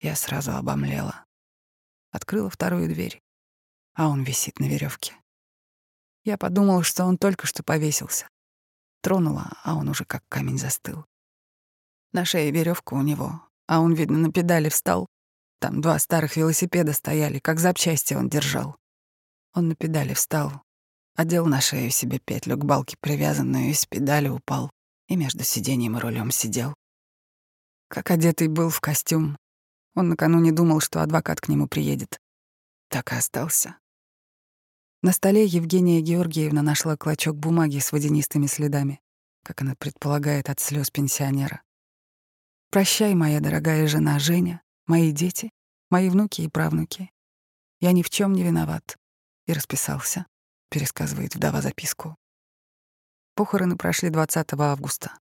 Я 0.00 0.16
сразу 0.16 0.52
обомлела. 0.52 1.26
Открыла 2.10 2.48
вторую 2.48 2.88
дверь, 2.88 3.22
а 3.94 4.08
он 4.08 4.24
висит 4.24 4.58
на 4.58 4.64
веревке. 4.64 5.14
Я 6.24 6.38
подумала, 6.38 6.82
что 6.82 7.04
он 7.04 7.18
только 7.18 7.46
что 7.46 7.62
повесился. 7.62 8.28
Тронула, 9.02 9.52
а 9.62 9.76
он 9.76 9.88
уже 9.90 10.04
как 10.06 10.24
камень 10.28 10.58
застыл. 10.58 11.04
На 12.16 12.24
шее 12.24 12.50
веревка 12.50 12.94
у 12.94 13.02
него, 13.02 13.42
а 13.66 13.82
он, 13.82 13.92
видно, 13.92 14.16
на 14.16 14.32
педали 14.32 14.70
встал. 14.70 15.06
Там 15.60 15.82
два 15.82 15.98
старых 15.98 16.38
велосипеда 16.38 16.94
стояли, 16.94 17.40
как 17.40 17.60
запчасти 17.60 18.14
он 18.14 18.30
держал. 18.30 18.76
Он 19.52 19.68
на 19.68 19.74
педали 19.74 20.14
встал, 20.14 20.62
Одел 21.14 21.44
на 21.44 21.60
шею 21.60 21.90
себе 21.90 22.18
петлю 22.18 22.56
к 22.56 22.64
балке 22.64 22.96
привязанную 23.02 23.66
и 23.68 23.74
с 23.74 23.84
педали 23.84 24.28
упал, 24.28 24.70
и 25.08 25.16
между 25.16 25.44
сиденьем 25.44 25.98
и 25.98 26.00
рулем 26.00 26.30
сидел. 26.30 26.72
Как 27.88 28.10
одетый 28.10 28.48
был 28.48 28.70
в 28.70 28.80
костюм. 28.80 29.36
Он 29.94 30.08
накануне 30.08 30.52
думал, 30.52 30.80
что 30.80 31.02
адвокат 31.02 31.42
к 31.42 31.48
нему 31.48 31.68
приедет. 31.68 32.18
Так 32.88 33.12
и 33.12 33.16
остался. 33.16 33.76
На 35.02 35.12
столе 35.12 35.44
Евгения 35.44 36.00
Георгиевна 36.00 36.62
нашла 36.62 36.96
клочок 36.96 37.36
бумаги 37.36 37.78
с 37.78 37.92
водянистыми 37.92 38.46
следами, 38.46 39.02
как 39.44 39.60
она 39.60 39.74
предполагает 39.74 40.48
от 40.48 40.60
слез 40.60 40.90
пенсионера. 40.90 41.60
«Прощай, 42.76 43.14
моя 43.14 43.40
дорогая 43.40 43.86
жена 43.86 44.18
Женя, 44.18 44.60
мои 44.86 45.10
дети, 45.10 45.48
мои 45.88 46.10
внуки 46.10 46.42
и 46.42 46.48
правнуки. 46.48 47.10
Я 47.80 47.92
ни 47.92 48.02
в 48.02 48.10
чем 48.10 48.34
не 48.34 48.42
виноват». 48.42 48.98
И 49.46 49.54
расписался.— 49.54 50.26
пересказывает 50.70 51.34
вдова 51.34 51.62
записку. 51.62 52.16
Похороны 53.34 53.78
прошли 53.78 54.10
20 54.10 54.52
августа. 54.52 55.16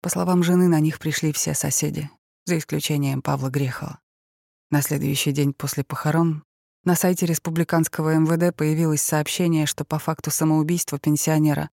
По 0.00 0.08
словам 0.08 0.42
жены, 0.42 0.68
на 0.68 0.80
них 0.80 0.98
пришли 0.98 1.34
все 1.34 1.52
соседи, 1.52 2.08
за 2.46 2.56
исключением 2.56 3.20
Павла 3.20 3.50
Грехова. 3.50 4.00
На 4.70 4.80
следующий 4.80 5.32
день 5.32 5.52
после 5.52 5.84
похорон 5.84 6.44
на 6.84 6.94
сайте 6.96 7.26
республиканского 7.26 8.14
МВД 8.14 8.56
появилось 8.56 9.02
сообщение, 9.02 9.66
что 9.66 9.84
по 9.84 9.98
факту 9.98 10.30
самоубийства 10.30 10.98
пенсионера 10.98 11.68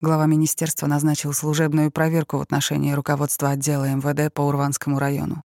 глава 0.00 0.26
министерства 0.26 0.86
назначил 0.86 1.32
служебную 1.32 1.90
проверку 1.90 2.38
в 2.38 2.40
отношении 2.40 2.92
руководства 2.92 3.50
отдела 3.50 3.84
МВД 3.94 4.32
по 4.32 4.42
Урванскому 4.42 4.98
району. 4.98 5.42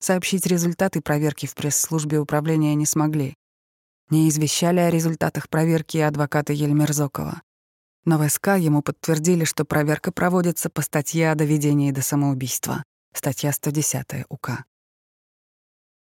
Сообщить 0.00 0.46
результаты 0.46 1.00
проверки 1.00 1.46
в 1.46 1.54
пресс-службе 1.54 2.18
управления 2.18 2.74
не 2.74 2.86
смогли. 2.86 3.34
Не 4.08 4.28
извещали 4.28 4.80
о 4.80 4.90
результатах 4.90 5.48
проверки 5.48 5.98
адвоката 5.98 6.52
Ельмерзокова. 6.52 7.42
Но 8.06 8.18
в 8.18 8.28
СК 8.28 8.56
ему 8.58 8.82
подтвердили, 8.82 9.44
что 9.44 9.64
проверка 9.64 10.10
проводится 10.10 10.70
по 10.70 10.82
статье 10.82 11.30
о 11.30 11.34
доведении 11.34 11.92
до 11.92 12.02
самоубийства, 12.02 12.82
статья 13.14 13.52
110 13.52 14.24
УК. 14.30 14.64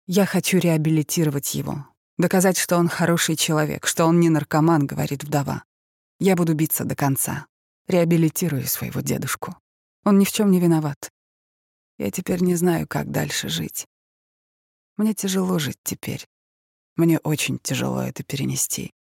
«Я 0.06 0.26
хочу 0.26 0.58
реабилитировать 0.58 1.54
его, 1.54 1.86
доказать, 2.18 2.58
что 2.58 2.76
он 2.76 2.88
хороший 2.88 3.36
человек, 3.36 3.86
что 3.86 4.04
он 4.04 4.20
не 4.20 4.28
наркоман»,— 4.28 4.86
говорит 4.88 5.24
вдова. 5.24 5.64
«Я 6.18 6.36
буду 6.36 6.54
биться 6.54 6.84
до 6.84 6.96
конца. 6.96 7.46
Реабилитирую 7.86 8.66
своего 8.66 9.00
дедушку. 9.00 9.56
Он 10.04 10.18
ни 10.18 10.24
в 10.24 10.32
чем 10.32 10.50
не 10.50 10.60
виноват. 10.60 11.10
Я 11.98 12.10
теперь 12.10 12.42
не 12.42 12.54
знаю, 12.54 12.88
как 12.88 13.10
дальше 13.10 13.48
жить. 13.48 13.86
Мне 14.96 15.14
тяжело 15.14 15.58
жить 15.58 15.78
теперь. 15.82 16.26
Мне 16.96 17.18
очень 17.18 17.58
тяжело 17.58 18.02
это 18.02 18.22
перенести. 18.22 18.92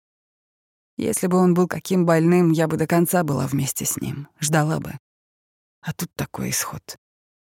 Если 0.97 1.27
бы 1.27 1.39
он 1.39 1.55
был 1.55 1.69
каким 1.69 2.07
больным, 2.07 2.51
я 2.51 2.69
бы 2.69 2.77
до 2.77 2.87
конца 2.87 3.23
была 3.23 3.47
вместе 3.47 3.85
с 3.85 3.97
ним, 3.99 4.29
ждала 4.41 4.81
бы. 4.81 4.99
А 5.81 5.93
тут 5.93 6.12
такой 6.15 6.51
исход. 6.51 6.97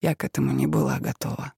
Я 0.02 0.16
к 0.16 0.24
этому 0.24 0.52
не 0.52 0.68
была 0.68 1.00
готова. 1.00 1.54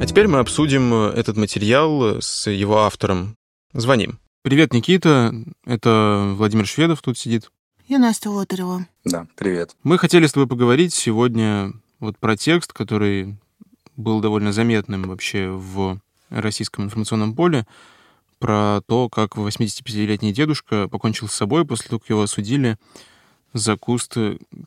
А 0.00 0.06
теперь 0.06 0.28
мы 0.28 0.38
обсудим 0.38 0.94
этот 0.94 1.36
материал 1.36 2.22
с 2.22 2.48
его 2.48 2.78
автором. 2.78 3.36
Звоним. 3.72 4.20
Привет, 4.42 4.72
Никита. 4.72 5.34
Это 5.66 6.34
Владимир 6.36 6.66
Шведов 6.66 7.02
тут 7.02 7.18
сидит. 7.18 7.50
И 7.88 7.96
Настя 7.98 8.30
Лотарева. 8.30 8.86
Да, 9.04 9.26
привет. 9.36 9.74
Мы 9.82 9.98
хотели 9.98 10.26
с 10.26 10.32
тобой 10.32 10.46
поговорить 10.46 10.94
сегодня 10.94 11.72
вот 11.98 12.16
про 12.16 12.36
текст, 12.36 12.72
который 12.72 13.36
был 13.96 14.20
довольно 14.20 14.52
заметным 14.52 15.02
вообще 15.08 15.48
в 15.48 16.00
российском 16.30 16.84
информационном 16.84 17.34
поле, 17.34 17.66
про 18.38 18.82
то, 18.86 19.08
как 19.08 19.36
85-летний 19.36 20.32
дедушка 20.32 20.86
покончил 20.88 21.26
с 21.26 21.34
собой 21.34 21.66
после 21.66 21.88
того, 21.88 21.98
как 21.98 22.10
его 22.10 22.22
осудили 22.22 22.78
за 23.52 23.76
куст 23.76 24.16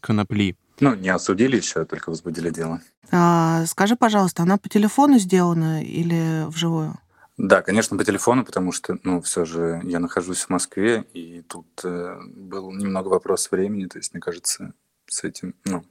конопли. 0.02 0.58
Ну, 0.82 0.96
не 0.96 1.10
осудили 1.10 1.58
еще, 1.58 1.86
только 1.86 2.10
возбудили 2.10 2.50
дело. 2.50 2.82
А, 3.12 3.66
скажи, 3.68 3.96
пожалуйста, 3.96 4.44
она 4.44 4.58
по 4.58 4.68
телефону 4.68 5.20
сделана 5.20 5.84
или 5.84 6.46
вживую? 6.48 6.98
Да, 7.38 7.62
конечно, 7.62 7.98
по 7.98 8.04
телефону, 8.04 8.44
потому 8.44 8.72
что, 8.72 8.98
ну, 9.04 9.22
все 9.22 9.46
же 9.46 9.80
я 9.84 10.00
нахожусь 10.00 10.42
в 10.42 10.50
Москве, 10.50 11.06
и 11.14 11.44
тут 11.44 11.68
э, 11.84 12.20
был 12.36 12.72
немного 12.72 13.10
вопрос 13.10 13.50
времени, 13.52 13.86
то 13.86 14.00
есть, 14.00 14.14
мне 14.14 14.22
кажется, 14.22 14.74
с 15.08 15.24
этим, 15.24 15.56
ну, 15.66 15.84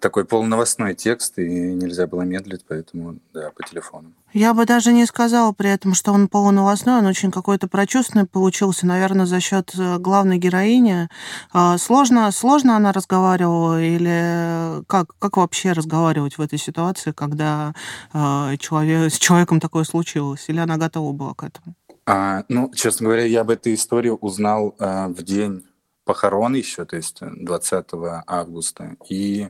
такой 0.00 0.24
полуновостной 0.24 0.94
текст, 0.94 1.38
и 1.38 1.48
нельзя 1.48 2.06
было 2.06 2.22
медлить, 2.22 2.64
поэтому, 2.66 3.18
да, 3.32 3.50
по 3.50 3.62
телефону. 3.62 4.12
Я 4.32 4.52
бы 4.52 4.66
даже 4.66 4.92
не 4.92 5.06
сказала 5.06 5.52
при 5.52 5.70
этом, 5.70 5.94
что 5.94 6.12
он 6.12 6.28
полуновостной, 6.28 6.98
он 6.98 7.06
очень 7.06 7.30
какой-то 7.30 7.68
прочувственный 7.68 8.26
получился, 8.26 8.86
наверное, 8.86 9.24
за 9.24 9.40
счет 9.40 9.72
э, 9.78 9.98
главной 9.98 10.36
героини. 10.36 11.08
А, 11.52 11.78
сложно, 11.78 12.30
сложно 12.32 12.76
она 12.76 12.92
разговаривала 12.92 13.82
или 13.82 14.84
как, 14.88 15.14
как 15.18 15.38
вообще 15.38 15.72
разговаривать 15.72 16.36
в 16.36 16.42
этой 16.42 16.58
ситуации, 16.58 17.12
когда 17.12 17.72
а, 18.12 18.56
человек, 18.58 19.12
с 19.12 19.18
человеком 19.18 19.58
такое 19.58 19.84
случилось? 19.84 20.44
Или 20.48 20.58
она 20.58 20.76
готова 20.76 21.12
была 21.12 21.32
к 21.32 21.44
этому? 21.44 21.74
А, 22.06 22.44
ну, 22.48 22.70
честно 22.74 23.06
говоря, 23.06 23.24
я 23.24 23.40
об 23.40 23.50
этой 23.50 23.74
истории 23.74 24.10
узнал 24.10 24.76
а, 24.78 25.08
в 25.08 25.22
день 25.22 25.64
похорон 26.06 26.54
еще, 26.54 26.86
то 26.86 26.96
есть 26.96 27.18
20 27.20 27.86
августа. 28.26 28.96
И 29.10 29.48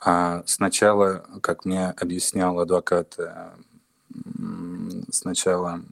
а, 0.00 0.42
сначала, 0.46 1.24
как 1.42 1.64
мне 1.64 1.90
объяснял 1.90 2.58
адвокат, 2.58 3.16
э, 3.18 3.50
сначала 5.10 5.82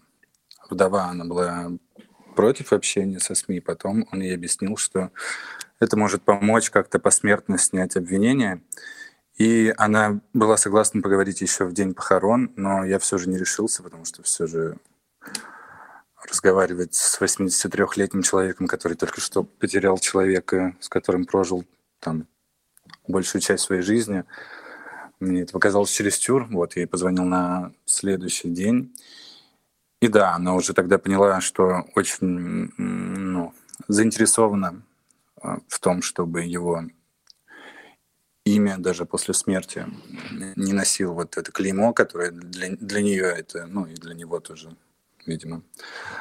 вдова, 0.70 1.04
она 1.04 1.24
была 1.26 1.70
против 2.34 2.72
общения 2.72 3.20
со 3.20 3.34
СМИ, 3.34 3.60
потом 3.60 4.08
он 4.10 4.22
ей 4.22 4.34
объяснил, 4.34 4.76
что 4.76 5.10
это 5.78 5.96
может 5.96 6.22
помочь 6.22 6.70
как-то 6.70 6.98
посмертно 6.98 7.58
снять 7.58 7.96
обвинение. 7.96 8.62
И 9.36 9.74
она 9.76 10.20
была 10.32 10.56
согласна 10.56 11.02
поговорить 11.02 11.42
еще 11.42 11.66
в 11.66 11.74
день 11.74 11.92
похорон, 11.92 12.52
но 12.56 12.84
я 12.84 12.98
все 12.98 13.18
же 13.18 13.28
не 13.28 13.36
решился, 13.36 13.82
потому 13.82 14.06
что 14.06 14.22
все 14.22 14.46
же 14.46 14.78
разговаривать 16.28 16.94
с 16.94 17.20
83-летним 17.20 18.22
человеком, 18.22 18.66
который 18.66 18.96
только 18.96 19.20
что 19.20 19.44
потерял 19.44 19.98
человека, 19.98 20.76
с 20.80 20.88
которым 20.88 21.24
прожил 21.24 21.64
там 22.00 22.26
большую 23.06 23.42
часть 23.42 23.64
своей 23.64 23.82
жизни, 23.82 24.24
мне 25.20 25.42
это 25.42 25.52
показалось 25.52 25.90
чересчур. 25.90 26.46
Вот, 26.50 26.76
я 26.76 26.82
ей 26.82 26.86
позвонил 26.86 27.24
на 27.24 27.72
следующий 27.84 28.50
день. 28.50 28.94
И 30.00 30.08
да, 30.08 30.34
она 30.34 30.54
уже 30.54 30.74
тогда 30.74 30.98
поняла, 30.98 31.40
что 31.40 31.84
очень 31.94 32.70
ну, 32.76 33.54
заинтересована 33.88 34.82
а, 35.40 35.58
в 35.68 35.78
том, 35.80 36.02
чтобы 36.02 36.42
его 36.42 36.82
имя 38.44 38.76
даже 38.78 39.06
после 39.06 39.34
смерти 39.34 39.86
не 40.54 40.72
носил 40.72 41.14
вот 41.14 41.36
это 41.36 41.50
клеймо, 41.50 41.92
которое 41.92 42.30
для, 42.30 42.76
для 42.76 43.02
нее 43.02 43.24
это, 43.24 43.66
ну 43.66 43.86
и 43.86 43.94
для 43.94 44.14
него 44.14 44.38
тоже, 44.38 44.70
видимо, 45.26 45.62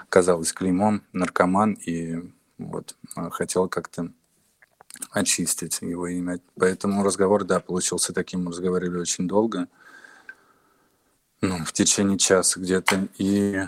казалось 0.10 0.54
клеймом, 0.54 1.04
наркоман, 1.14 1.74
и 1.74 2.32
вот 2.58 2.96
а, 3.16 3.30
хотел 3.30 3.68
как-то 3.68 4.12
очистить 5.12 5.82
его 5.82 6.08
имя. 6.08 6.40
Поэтому 6.58 7.04
разговор, 7.04 7.44
да, 7.44 7.60
получился 7.60 8.14
таким. 8.14 8.44
Мы 8.44 8.52
разговаривали 8.52 9.00
очень 9.00 9.28
долго, 9.28 9.68
ну, 11.42 11.64
в 11.66 11.74
течение 11.74 12.18
часа 12.18 12.60
где-то, 12.60 13.08
и 13.18 13.68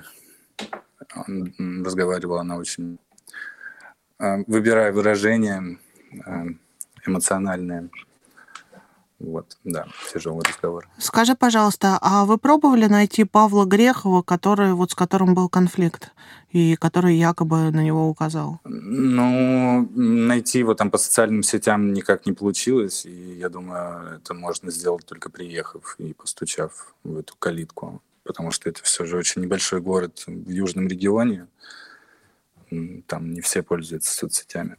разговаривала 1.09 2.41
она 2.41 2.57
очень, 2.57 2.99
а, 4.17 4.37
выбирая 4.47 4.91
выражения 4.91 5.79
а, 6.25 6.45
эмоциональные. 7.05 7.89
Вот, 9.19 9.57
да, 9.63 9.87
тяжелый 10.13 10.43
разговор. 10.47 10.87
Скажи, 10.99 11.33
пожалуйста, 11.35 11.97
а 12.01 12.25
вы 12.25 12.37
пробовали 12.37 12.85
найти 12.85 13.23
Павла 13.23 13.65
Грехова, 13.65 14.21
который, 14.21 14.73
вот 14.73 14.91
с 14.91 14.95
которым 14.95 15.33
был 15.33 15.49
конфликт, 15.49 16.11
и 16.51 16.75
который 16.75 17.15
якобы 17.15 17.71
на 17.71 17.83
него 17.83 18.07
указал? 18.09 18.59
Ну, 18.63 19.89
найти 19.95 20.59
его 20.59 20.75
там 20.75 20.91
по 20.91 20.99
социальным 20.99 21.41
сетям 21.41 21.93
никак 21.93 22.27
не 22.27 22.33
получилось, 22.33 23.05
и 23.07 23.37
я 23.39 23.49
думаю, 23.49 24.17
это 24.17 24.35
можно 24.35 24.69
сделать 24.69 25.05
только 25.05 25.31
приехав 25.31 25.95
и 25.97 26.13
постучав 26.13 26.93
в 27.03 27.17
эту 27.17 27.33
калитку, 27.39 28.03
потому 28.23 28.51
что 28.51 28.69
это 28.69 28.83
все 28.83 29.05
же 29.05 29.17
очень 29.17 29.41
небольшой 29.41 29.81
город 29.81 30.23
в 30.27 30.49
южном 30.49 30.87
регионе, 30.87 31.47
там 33.07 33.31
не 33.31 33.41
все 33.41 33.63
пользуются 33.63 34.13
соцсетями. 34.13 34.75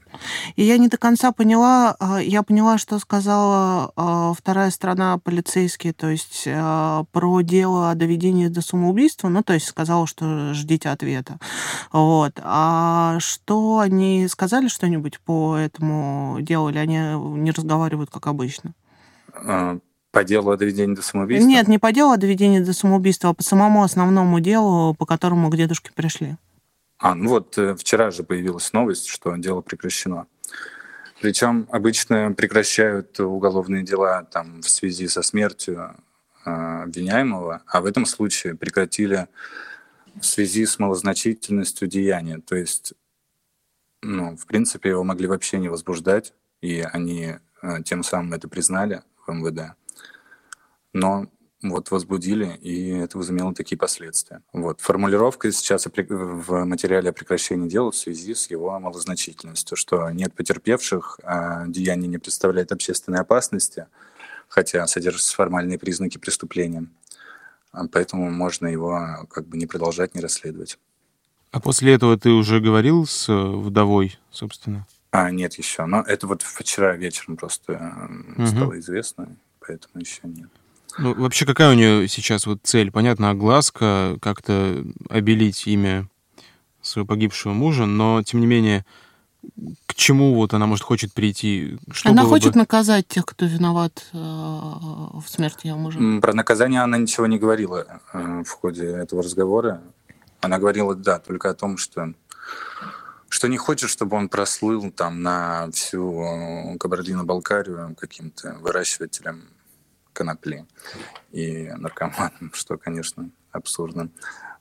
И 0.56 0.62
я 0.62 0.76
не 0.78 0.88
до 0.88 0.98
конца 0.98 1.32
поняла, 1.32 1.96
а, 1.98 2.18
я 2.18 2.42
поняла, 2.42 2.76
что 2.76 2.98
сказала 2.98 3.92
а, 3.96 4.34
вторая 4.34 4.70
страна 4.70 5.18
полицейские, 5.18 5.94
то 5.94 6.08
есть 6.08 6.44
а, 6.46 7.04
про 7.12 7.40
дело 7.40 7.90
о 7.90 7.94
доведении 7.94 8.48
до 8.48 8.60
самоубийства, 8.60 9.28
ну, 9.28 9.42
то 9.42 9.54
есть 9.54 9.66
сказала, 9.66 10.06
что 10.06 10.52
ждите 10.52 10.90
ответа. 10.90 11.38
Вот. 11.92 12.32
А 12.42 13.18
что 13.20 13.78
они 13.78 14.28
сказали 14.28 14.68
что-нибудь 14.68 15.20
по 15.20 15.56
этому 15.56 16.38
делу, 16.40 16.68
или 16.68 16.78
они 16.78 16.98
не 17.40 17.50
разговаривают, 17.52 18.10
как 18.10 18.26
обычно? 18.26 18.74
По 20.10 20.24
делу 20.24 20.50
о 20.50 20.56
доведении 20.56 20.94
до 20.94 21.02
самоубийства? 21.02 21.48
Нет, 21.48 21.68
не 21.68 21.78
по 21.78 21.92
делу 21.92 22.12
о 22.12 22.16
доведении 22.16 22.60
до 22.60 22.72
самоубийства, 22.72 23.30
а 23.30 23.34
по 23.34 23.42
самому 23.42 23.82
основному 23.82 24.40
делу, 24.40 24.94
по 24.94 25.06
которому 25.06 25.50
к 25.50 25.56
дедушке 25.56 25.90
пришли. 25.94 26.36
А, 26.98 27.14
ну 27.14 27.30
вот 27.30 27.56
э, 27.58 27.76
вчера 27.76 28.10
же 28.10 28.24
появилась 28.24 28.72
новость, 28.72 29.06
что 29.06 29.36
дело 29.36 29.60
прекращено. 29.60 30.26
Причем 31.20 31.68
обычно 31.70 32.32
прекращают 32.32 33.18
уголовные 33.20 33.84
дела 33.84 34.24
там, 34.24 34.60
в 34.60 34.68
связи 34.68 35.06
со 35.08 35.22
смертью 35.22 35.94
э, 36.44 36.50
обвиняемого, 36.50 37.62
а 37.66 37.80
в 37.80 37.86
этом 37.86 38.04
случае 38.04 38.56
прекратили 38.56 39.28
в 40.20 40.24
связи 40.24 40.66
с 40.66 40.80
малозначительностью 40.80 41.86
деяния. 41.86 42.40
То 42.40 42.56
есть, 42.56 42.94
ну, 44.02 44.36
в 44.36 44.46
принципе, 44.46 44.90
его 44.90 45.04
могли 45.04 45.28
вообще 45.28 45.58
не 45.58 45.68
возбуждать, 45.68 46.34
и 46.60 46.80
они 46.80 47.36
э, 47.62 47.82
тем 47.84 48.02
самым 48.02 48.32
это 48.34 48.48
признали 48.48 49.02
в 49.24 49.32
МВД. 49.32 49.76
Но 50.92 51.28
вот 51.62 51.90
возбудили, 51.90 52.56
и 52.62 52.90
это 52.90 53.18
возымело 53.18 53.52
такие 53.52 53.76
последствия. 53.76 54.42
Вот. 54.52 54.80
Формулировка 54.80 55.50
сейчас 55.50 55.86
в 55.86 56.64
материале 56.64 57.10
о 57.10 57.12
прекращении 57.12 57.68
дела 57.68 57.90
в 57.90 57.96
связи 57.96 58.34
с 58.34 58.48
его 58.50 58.78
малозначительностью, 58.78 59.76
что 59.76 60.08
нет 60.10 60.34
потерпевших, 60.34 61.18
а 61.24 61.66
деяние 61.66 62.08
не 62.08 62.18
представляет 62.18 62.70
общественной 62.70 63.20
опасности, 63.20 63.86
хотя 64.48 64.86
содержатся 64.86 65.34
формальные 65.34 65.78
признаки 65.78 66.18
преступления. 66.18 66.86
А 67.72 67.86
поэтому 67.88 68.30
можно 68.30 68.66
его 68.66 69.26
как 69.30 69.46
бы 69.46 69.56
не 69.56 69.66
продолжать, 69.66 70.14
не 70.14 70.20
расследовать. 70.20 70.78
А 71.50 71.60
после 71.60 71.94
этого 71.94 72.18
ты 72.18 72.30
уже 72.30 72.60
говорил 72.60 73.06
с 73.06 73.32
вдовой, 73.32 74.18
собственно? 74.30 74.86
А, 75.10 75.30
нет, 75.30 75.54
еще. 75.54 75.86
Но 75.86 76.02
это 76.02 76.26
вот 76.26 76.42
вчера 76.42 76.94
вечером 76.94 77.36
просто 77.36 78.10
угу. 78.36 78.46
стало 78.46 78.78
известно, 78.78 79.34
поэтому 79.60 80.00
еще 80.00 80.20
нет. 80.24 80.50
Ну, 80.98 81.14
вообще, 81.14 81.46
какая 81.46 81.70
у 81.70 81.74
нее 81.74 82.08
сейчас 82.08 82.46
вот 82.46 82.60
цель? 82.62 82.90
Понятно, 82.90 83.30
огласка, 83.30 84.16
как-то 84.20 84.84
обелить 85.08 85.66
имя 85.66 86.08
своего 86.82 87.06
погибшего 87.06 87.52
мужа, 87.52 87.86
но, 87.86 88.22
тем 88.22 88.40
не 88.40 88.46
менее, 88.46 88.84
к 89.86 89.94
чему 89.94 90.34
вот 90.34 90.54
она, 90.54 90.66
может, 90.66 90.84
хочет 90.84 91.12
прийти? 91.12 91.78
Что 91.90 92.10
она 92.10 92.24
хочет 92.24 92.54
бы... 92.54 92.58
наказать 92.58 93.06
тех, 93.06 93.24
кто 93.24 93.46
виноват 93.46 94.06
э, 94.12 94.16
в 94.16 95.24
смерти 95.26 95.68
ее 95.68 95.74
мужа. 95.74 95.98
Про 96.20 96.34
наказание 96.34 96.82
она 96.82 96.98
ничего 96.98 97.26
не 97.26 97.38
говорила 97.38 98.00
э, 98.12 98.42
в 98.44 98.50
ходе 98.50 98.86
этого 98.86 99.22
разговора. 99.22 99.80
Она 100.40 100.58
говорила, 100.58 100.94
да, 100.94 101.18
только 101.18 101.50
о 101.50 101.54
том, 101.54 101.78
что 101.78 102.12
что 103.28 103.48
не 103.48 103.58
хочет, 103.58 103.90
чтобы 103.90 104.16
он 104.16 104.28
прослыл 104.28 104.90
там 104.90 105.22
на 105.22 105.70
всю 105.72 106.22
э, 106.22 106.78
Кабардино-Балкарию 106.78 107.94
каким-то 107.98 108.56
выращивателем 108.60 109.44
конопли 110.18 110.66
и 111.30 111.68
наркоманом, 111.76 112.50
что, 112.52 112.76
конечно, 112.76 113.30
абсурдно. 113.52 114.10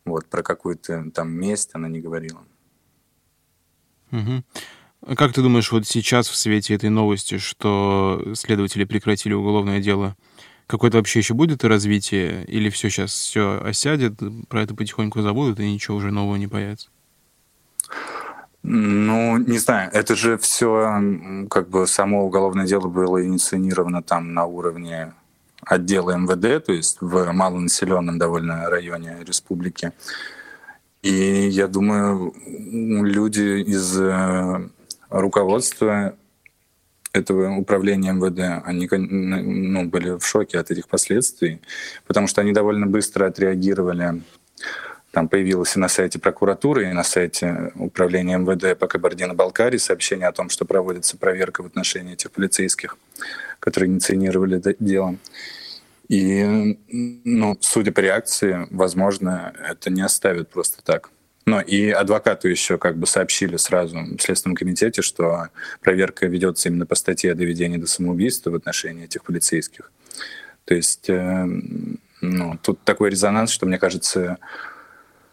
Вот, 0.06 0.28
про 0.28 0.44
какую-то 0.44 1.10
там 1.14 1.32
месть 1.32 1.72
она 1.74 1.90
не 1.90 2.00
говорила. 2.00 2.44
Угу. 4.12 5.16
Как 5.16 5.34
ты 5.34 5.42
думаешь, 5.42 5.72
вот 5.72 5.86
сейчас 5.86 6.28
в 6.30 6.36
свете 6.36 6.76
этой 6.76 6.90
новости, 6.90 7.40
что 7.40 8.24
следователи 8.36 8.86
прекратили 8.86 9.34
уголовное 9.34 9.80
дело, 9.80 10.16
какое-то 10.68 10.98
вообще 10.98 11.20
еще 11.20 11.34
будет 11.34 11.64
развитие, 11.64 12.46
или 12.46 12.70
все 12.70 12.90
сейчас 12.90 13.12
все 13.12 13.62
осядет, 13.64 14.20
про 14.48 14.62
это 14.62 14.76
потихоньку 14.76 15.22
забудут, 15.22 15.60
и 15.60 15.74
ничего 15.74 15.98
уже 15.98 16.12
нового 16.12 16.36
не 16.38 16.48
появится? 16.48 16.90
Ну, 18.64 19.38
не 19.38 19.60
знаю, 19.60 19.90
это 19.94 20.16
же 20.16 20.38
все, 20.38 21.02
как 21.50 21.70
бы 21.70 21.88
само 21.88 22.26
уголовное 22.26 22.66
дело 22.66 22.88
было 22.88 23.26
инициировано 23.26 24.02
там 24.04 24.34
на 24.34 24.46
уровне 24.46 25.14
отдела 25.68 26.16
МВД, 26.18 26.66
то 26.66 26.74
есть 26.74 26.98
в 27.02 27.32
малонаселенном 27.32 28.18
довольно 28.18 28.70
районе 28.70 29.18
республики. 29.26 29.92
И 31.02 31.48
я 31.50 31.68
думаю, 31.68 32.34
люди 33.06 33.62
из 33.62 33.98
э, 34.00 34.70
руководства 35.10 36.16
этого 37.14 37.56
управления 37.56 38.14
МВД, 38.14 38.64
они 38.66 38.88
ну, 38.92 39.86
были 39.86 40.18
в 40.18 40.26
шоке 40.26 40.60
от 40.60 40.72
этих 40.72 40.88
последствий, 40.88 41.62
потому 42.06 42.28
что 42.28 42.42
они 42.42 42.52
довольно 42.52 42.88
быстро 42.88 43.28
отреагировали. 43.28 44.22
Там 45.12 45.30
появилось 45.30 45.76
и 45.76 45.80
на 45.80 45.88
сайте 45.88 46.20
прокуратуры, 46.20 46.90
и 46.90 46.94
на 46.94 47.04
сайте 47.04 47.72
управления 47.76 48.38
МВД 48.38 48.78
по 48.78 48.88
Кабардино-Балкарии 48.88 49.78
сообщение 49.78 50.28
о 50.28 50.34
том, 50.34 50.50
что 50.50 50.66
проводится 50.66 51.18
проверка 51.18 51.64
в 51.64 51.66
отношении 51.66 52.14
этих 52.14 52.32
полицейских, 52.32 52.98
которые 53.60 53.90
инициировали 53.90 54.62
дело. 54.80 55.16
И, 56.10 56.78
ну, 56.90 57.58
судя 57.62 57.92
по 57.92 58.00
реакции, 58.00 58.68
возможно, 58.70 59.54
это 59.68 59.90
не 59.90 60.02
оставят 60.02 60.50
просто 60.50 60.84
так. 60.84 61.10
Но 61.46 61.62
и 61.62 61.90
адвокату 61.90 62.50
еще 62.50 62.78
как 62.78 62.98
бы 62.98 63.08
сообщили 63.08 63.56
сразу 63.56 63.98
в 63.98 64.22
Следственном 64.22 64.56
комитете, 64.56 65.02
что 65.02 65.48
проверка 65.82 66.28
ведется 66.28 66.68
именно 66.68 66.86
по 66.86 66.96
статье 66.96 67.32
о 67.32 67.36
доведении 67.36 67.78
до 67.78 67.88
самоубийства 67.88 68.52
в 68.52 68.56
отношении 68.56 69.06
этих 69.06 69.24
полицейских. 69.24 69.92
То 70.66 70.76
есть, 70.76 71.10
э, 71.10 71.48
ну, 72.22 72.60
тут 72.62 72.82
такой 72.84 73.10
резонанс, 73.10 73.52
что, 73.52 73.66
мне 73.66 73.78
кажется... 73.78 74.38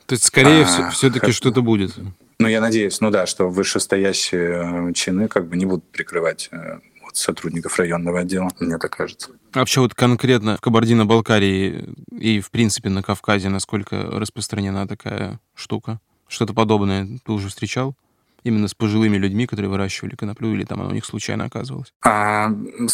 То 0.06 0.14
есть, 0.14 0.24
скорее 0.24 0.64
а, 0.64 0.90
все-таки 0.90 1.32
что-то 1.32 1.62
будет. 1.62 1.94
Ну, 2.38 2.48
я 2.48 2.60
надеюсь, 2.60 3.00
ну 3.00 3.10
да, 3.10 3.26
что 3.26 3.48
вышестоящие 3.48 4.92
чины 4.92 5.28
как 5.28 5.48
бы 5.48 5.56
не 5.56 5.66
будут 5.66 5.84
прикрывать 5.90 6.48
э, 6.52 6.78
сотрудников 7.12 7.78
районного 7.78 8.20
отдела, 8.20 8.50
мне 8.60 8.78
так 8.78 8.96
кажется. 8.96 9.30
А 9.52 9.60
вообще 9.60 9.80
вот 9.80 9.94
конкретно 9.94 10.56
в 10.56 10.60
Кабардино-Балкарии 10.60 11.94
и, 12.10 12.40
в 12.40 12.50
принципе, 12.50 12.90
на 12.90 13.02
Кавказе 13.02 13.48
насколько 13.48 13.96
распространена 13.96 14.88
такая 14.88 15.40
штука? 15.54 16.00
Что-то 16.26 16.54
подобное 16.54 17.06
ты 17.24 17.32
уже 17.32 17.48
встречал? 17.48 17.94
Именно 18.44 18.68
с 18.68 18.74
пожилыми 18.74 19.16
людьми, 19.16 19.46
которые 19.46 19.70
выращивали 19.70 20.14
коноплю, 20.14 20.52
или 20.52 20.64
там 20.64 20.80
оно 20.80 20.90
у 20.90 20.92
них 20.92 21.04
случайно 21.04 21.44
оказывалось? 21.46 21.92
А, 22.04 22.50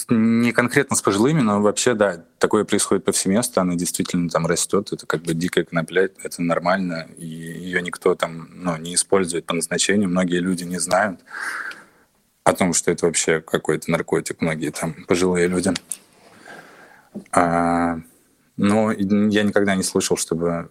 не 0.09 0.53
конкретно 0.53 0.97
с 0.97 1.03
пожилыми, 1.03 1.41
но 1.41 1.61
вообще, 1.61 1.95
да, 1.95 2.25
такое 2.39 2.65
происходит 2.65 3.05
повсеместно, 3.05 3.63
она 3.63 3.75
действительно 3.75 4.29
там 4.29 4.47
растет, 4.47 4.93
это 4.93 5.07
как 5.07 5.23
бы 5.23 5.35
дикая 5.35 5.65
конопля, 5.65 6.09
это 6.23 6.43
нормально, 6.43 7.09
и 7.19 7.27
ее 7.27 7.83
никто 7.83 8.15
там 8.15 8.49
ну, 8.55 8.77
не 8.77 8.95
использует 8.95 9.45
по 9.45 9.55
назначению, 9.55 10.09
многие 10.09 10.39
люди 10.39 10.65
не 10.65 10.79
знают 10.79 11.21
о 12.45 12.53
том, 12.53 12.73
что 12.73 12.91
это 12.91 13.07
вообще 13.07 13.41
какой-то 13.41 13.91
наркотик, 13.91 14.41
многие 14.41 14.71
там 14.71 14.95
пожилые 15.07 15.49
люди. 15.49 15.73
А, 17.33 17.99
но 18.57 18.93
я 18.93 19.43
никогда 19.43 19.75
не 19.75 19.83
слышал, 19.83 20.17
чтобы, 20.17 20.71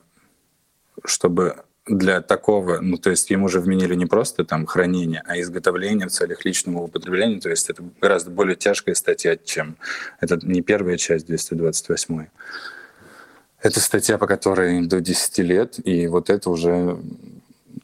чтобы 1.04 1.64
для 1.90 2.22
такого, 2.22 2.80
ну, 2.80 2.98
то 2.98 3.10
есть 3.10 3.30
ему 3.30 3.50
же 3.50 3.60
вменили 3.60 3.96
не 3.96 4.06
просто 4.06 4.46
там 4.46 4.66
хранение, 4.66 5.24
а 5.26 5.40
изготовление 5.40 6.08
в 6.08 6.12
целях 6.12 6.46
личного 6.46 6.84
употребления, 6.84 7.40
то 7.40 7.50
есть 7.50 7.70
это 7.70 7.84
гораздо 8.00 8.32
более 8.32 8.56
тяжкая 8.56 8.96
статья, 8.96 9.36
чем... 9.36 9.76
Это 10.22 10.40
не 10.44 10.62
первая 10.62 10.98
часть 10.98 11.26
228 11.28 12.28
это 13.62 13.80
статья, 13.80 14.18
по 14.18 14.28
которой 14.28 14.86
до 14.86 15.02
10 15.02 15.38
лет, 15.40 15.86
и 15.86 16.08
вот 16.08 16.30
это 16.30 16.50
уже 16.50 16.98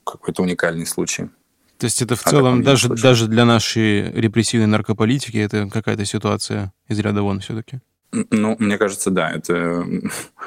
какой-то 0.04 0.44
уникальный 0.44 0.86
случай. 0.86 1.30
То 1.78 1.86
есть 1.86 2.02
это 2.02 2.16
в 2.16 2.26
а 2.26 2.30
целом 2.30 2.64
даже, 2.64 2.90
даже 2.90 3.28
для 3.28 3.44
нашей 3.46 4.10
репрессивной 4.12 4.68
наркополитики 4.68 5.38
это 5.38 5.68
какая-то 5.70 6.06
ситуация 6.06 6.72
из 6.88 7.00
ряда 7.00 7.22
вон 7.22 7.42
все-таки? 7.42 7.80
Ну, 8.32 8.56
мне 8.60 8.78
кажется, 8.78 9.10
да, 9.10 9.32
это 9.32 9.86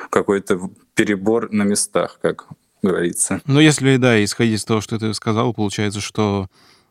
какой-то 0.08 0.70
перебор 0.94 1.52
на 1.52 1.64
местах, 1.64 2.18
как 2.22 2.46
говорится. 2.82 3.40
Но 3.46 3.60
если, 3.60 3.96
да, 3.96 4.22
исходить 4.22 4.56
из 4.56 4.64
того, 4.64 4.80
что 4.80 4.98
ты 4.98 5.12
сказал, 5.14 5.52
получается, 5.54 6.00
что 6.00 6.48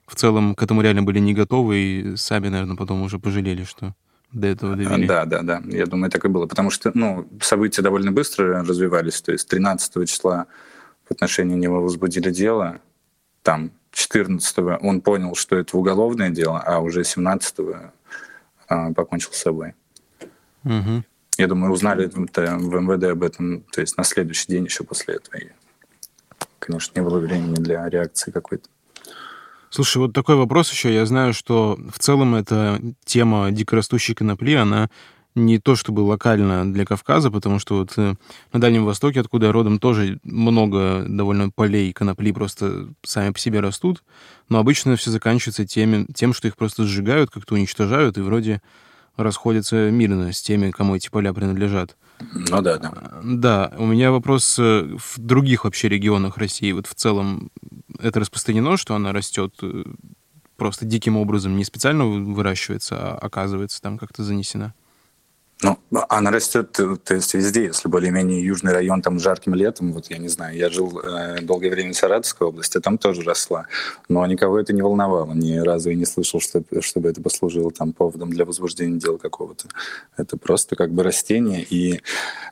в 0.08 0.15
целом 0.15 0.56
к 0.56 0.63
этому 0.63 0.82
реально 0.82 1.04
были 1.04 1.19
не 1.19 1.34
готовы 1.34 1.78
и 1.78 2.15
сами, 2.15 2.47
наверное, 2.47 2.78
потом 2.78 3.02
уже 3.02 3.19
пожалели, 3.19 3.63
что 3.63 3.93
до 4.32 4.47
этого 4.47 4.76
довели. 4.76 5.08
Да, 5.08 5.26
да, 5.26 5.41
да. 5.41 5.62
Я 5.65 5.86
думаю, 5.86 6.12
так 6.12 6.26
и 6.26 6.28
было. 6.28 6.47
Потому 6.47 6.69
что 6.69 6.91
ну, 6.93 7.28
события 7.41 7.82
довольно 7.82 8.12
быстро 8.12 8.63
развивались. 8.63 9.21
То 9.21 9.32
есть 9.32 9.47
13 9.47 10.10
числа 10.10 10.47
в 11.08 11.12
отношении 11.12 11.56
него 11.56 11.82
возбудили 11.82 12.32
дело. 12.32 12.80
Там 13.43 13.71
14 13.91 14.58
он 14.82 15.02
понял, 15.02 15.36
что 15.36 15.56
это 15.56 15.78
уголовное 15.78 16.30
дело, 16.30 16.60
а 16.60 16.80
уже 16.80 17.04
17 17.04 17.56
а, 18.67 18.93
покончил 18.93 19.32
с 19.32 19.38
собой. 19.38 19.73
Угу. 20.63 21.04
Я 21.38 21.47
думаю, 21.47 21.71
узнали 21.71 22.08
в 22.08 22.17
МВД 22.17 23.04
об 23.06 23.23
этом, 23.23 23.62
то 23.71 23.82
есть 23.82 23.97
на 23.97 24.04
следующий 24.04 24.47
день 24.47 24.65
еще 24.65 24.84
после 24.84 25.15
этого. 25.15 25.39
Конечно, 26.60 27.00
не 27.00 27.06
было 27.06 27.20
времени 27.20 27.56
для 27.56 27.88
реакции 27.89 28.32
какой-то. 28.32 28.70
Слушай, 29.70 29.98
вот 29.98 30.13
такой 30.13 30.36
вопрос 30.36 30.72
еще. 30.72 30.93
Я 30.93 31.06
знаю, 31.06 31.34
что 31.34 31.78
в 31.93 32.00
целом 32.00 32.36
эта 32.36 32.80
тема 33.06 33.52
дикорастущей 33.52 34.15
конопли, 34.15 34.56
она 34.56 34.89
не 35.38 35.60
то 35.60 35.76
чтобы 35.76 36.02
локально 36.02 36.72
для 36.72 36.86
Кавказа, 36.86 37.30
потому 37.30 37.60
что 37.60 37.78
вот 37.78 37.93
э, 37.98 38.15
на 38.54 38.62
Дальнем 38.62 38.86
Востоке, 38.86 39.20
откуда 39.20 39.48
я 39.48 39.52
родом, 39.52 39.78
тоже 39.78 40.20
много 40.24 41.06
довольно 41.08 41.52
полей 41.52 41.93
конопли 41.93 42.32
просто 42.32 42.89
сами 43.04 43.32
по 43.32 43.39
себе 43.39 43.60
растут, 43.60 44.04
но 44.50 44.58
обычно 44.58 44.96
все 44.96 45.12
заканчивается 45.12 45.65
теми, 45.65 46.08
тем, 46.13 46.34
что 46.34 46.48
их 46.48 46.58
просто 46.58 46.86
сжигают, 46.86 47.30
как-то 47.30 47.54
уничтожают, 47.54 48.17
и 48.17 48.22
вроде 48.22 48.62
расходятся 49.17 49.91
мирно 49.91 50.32
с 50.32 50.41
теми, 50.41 50.71
кому 50.71 50.95
эти 50.95 51.10
поля 51.10 51.34
принадлежат. 51.34 51.97
Ну 52.19 52.62
да, 52.62 52.77
да. 52.77 52.93
Да, 53.23 53.73
у 53.77 53.86
меня 53.86 54.12
вопрос 54.12 54.58
э, 54.60 54.95
в 54.97 55.19
других 55.19 55.65
вообще 55.65 55.89
регионах 55.89 56.38
России. 56.38 56.71
Вот 56.71 56.88
в 56.88 56.95
целом 56.95 57.51
это 57.99 58.19
распространено, 58.19 58.77
что 58.77 58.95
она 58.95 59.13
растет 59.13 59.53
э, 59.62 59.84
просто 60.56 60.86
диким 60.86 61.17
образом, 61.17 61.56
не 61.58 61.63
специально 61.63 62.06
выращивается, 62.06 62.95
а 62.97 63.17
оказывается 63.17 63.82
там 63.82 63.97
как-то 63.97 64.23
занесена? 64.23 64.73
Ну, 65.63 65.80
она 66.10 66.30
растет, 66.30 66.72
то 66.72 67.13
есть 67.15 67.34
везде, 67.34 67.65
если 67.65 67.89
более-менее 67.89 68.46
южный 68.46 68.74
район 68.74 69.02
там 69.02 69.20
жарким 69.20 69.56
летом, 69.56 69.91
вот 69.91 70.06
я 70.12 70.20
не 70.20 70.28
знаю, 70.28 70.56
я 70.56 70.70
жил 70.70 71.00
э, 71.00 71.41
долгое 71.41 71.72
время 71.72 71.93
в 71.93 71.98
Саратовской 71.98 72.48
области, 72.48 72.80
там 72.80 73.00
тоже 73.00 73.24
росла, 73.24 73.65
но 74.08 74.24
никого 74.28 74.60
это 74.60 74.72
не 74.72 74.84
волновало, 74.84 75.34
ни 75.34 75.58
разу 75.58 75.89
я 75.89 75.96
не 75.96 76.06
слышал, 76.06 76.39
что, 76.39 76.62
чтобы 76.82 77.10
это 77.10 77.24
послужило 77.24 77.72
там 77.72 77.91
поводом 77.91 78.30
для 78.30 78.46
возбуждения 78.46 79.00
дела 79.00 79.17
какого-то. 79.17 79.67
Это 80.15 80.38
просто 80.38 80.76
как 80.76 80.91
бы 80.91 81.02
растение, 81.02 81.63
и 81.63 82.02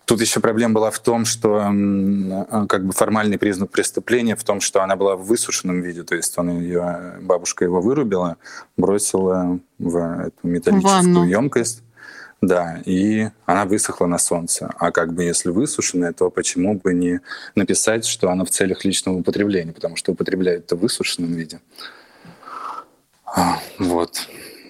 тут 0.06 0.22
еще 0.22 0.39
проблема 0.39 0.74
была 0.74 0.89
в 0.89 0.98
том, 0.98 1.26
что 1.26 1.62
э, 1.62 2.65
как 2.68 2.88
бы 2.88 2.91
формальный 2.91 3.38
признак 3.38 3.70
преступления 3.70 4.36
в 4.36 4.44
том, 4.44 4.62
что 4.62 4.82
она 4.82 4.96
была 4.96 5.15
в 5.15 5.26
высушенном 5.26 5.80
виде, 5.82 6.02
то 6.02 6.15
есть 6.15 6.36
он 6.39 6.60
ее, 6.60 7.20
бабушка 7.22 7.65
его 7.65 7.82
вырубила, 7.82 8.38
бросила 8.78 9.60
в 9.78 9.98
эту 9.98 10.48
металлическую 10.48 11.30
емкость, 11.30 11.84
да, 12.41 12.82
и 12.86 13.30
она 13.45 13.65
высохла 13.65 14.06
на 14.06 14.17
солнце. 14.17 14.71
А 14.78 14.91
как 14.91 15.13
бы 15.13 15.24
если 15.24 15.50
высушенная, 15.50 16.13
то 16.13 16.30
почему 16.30 16.76
бы 16.76 16.93
не 16.93 17.21
написать, 17.56 18.06
что 18.06 18.30
она 18.30 18.45
в 18.45 18.50
целях 18.50 18.86
личного 18.86 19.17
употребления, 19.17 19.74
потому 19.74 19.95
что 19.95 20.12
употребляют 20.12 20.65
это 20.65 20.76
в 20.76 20.80
высушенном 20.80 21.34
виде. 21.34 21.60
А, 23.26 23.60
вот. 23.80 24.28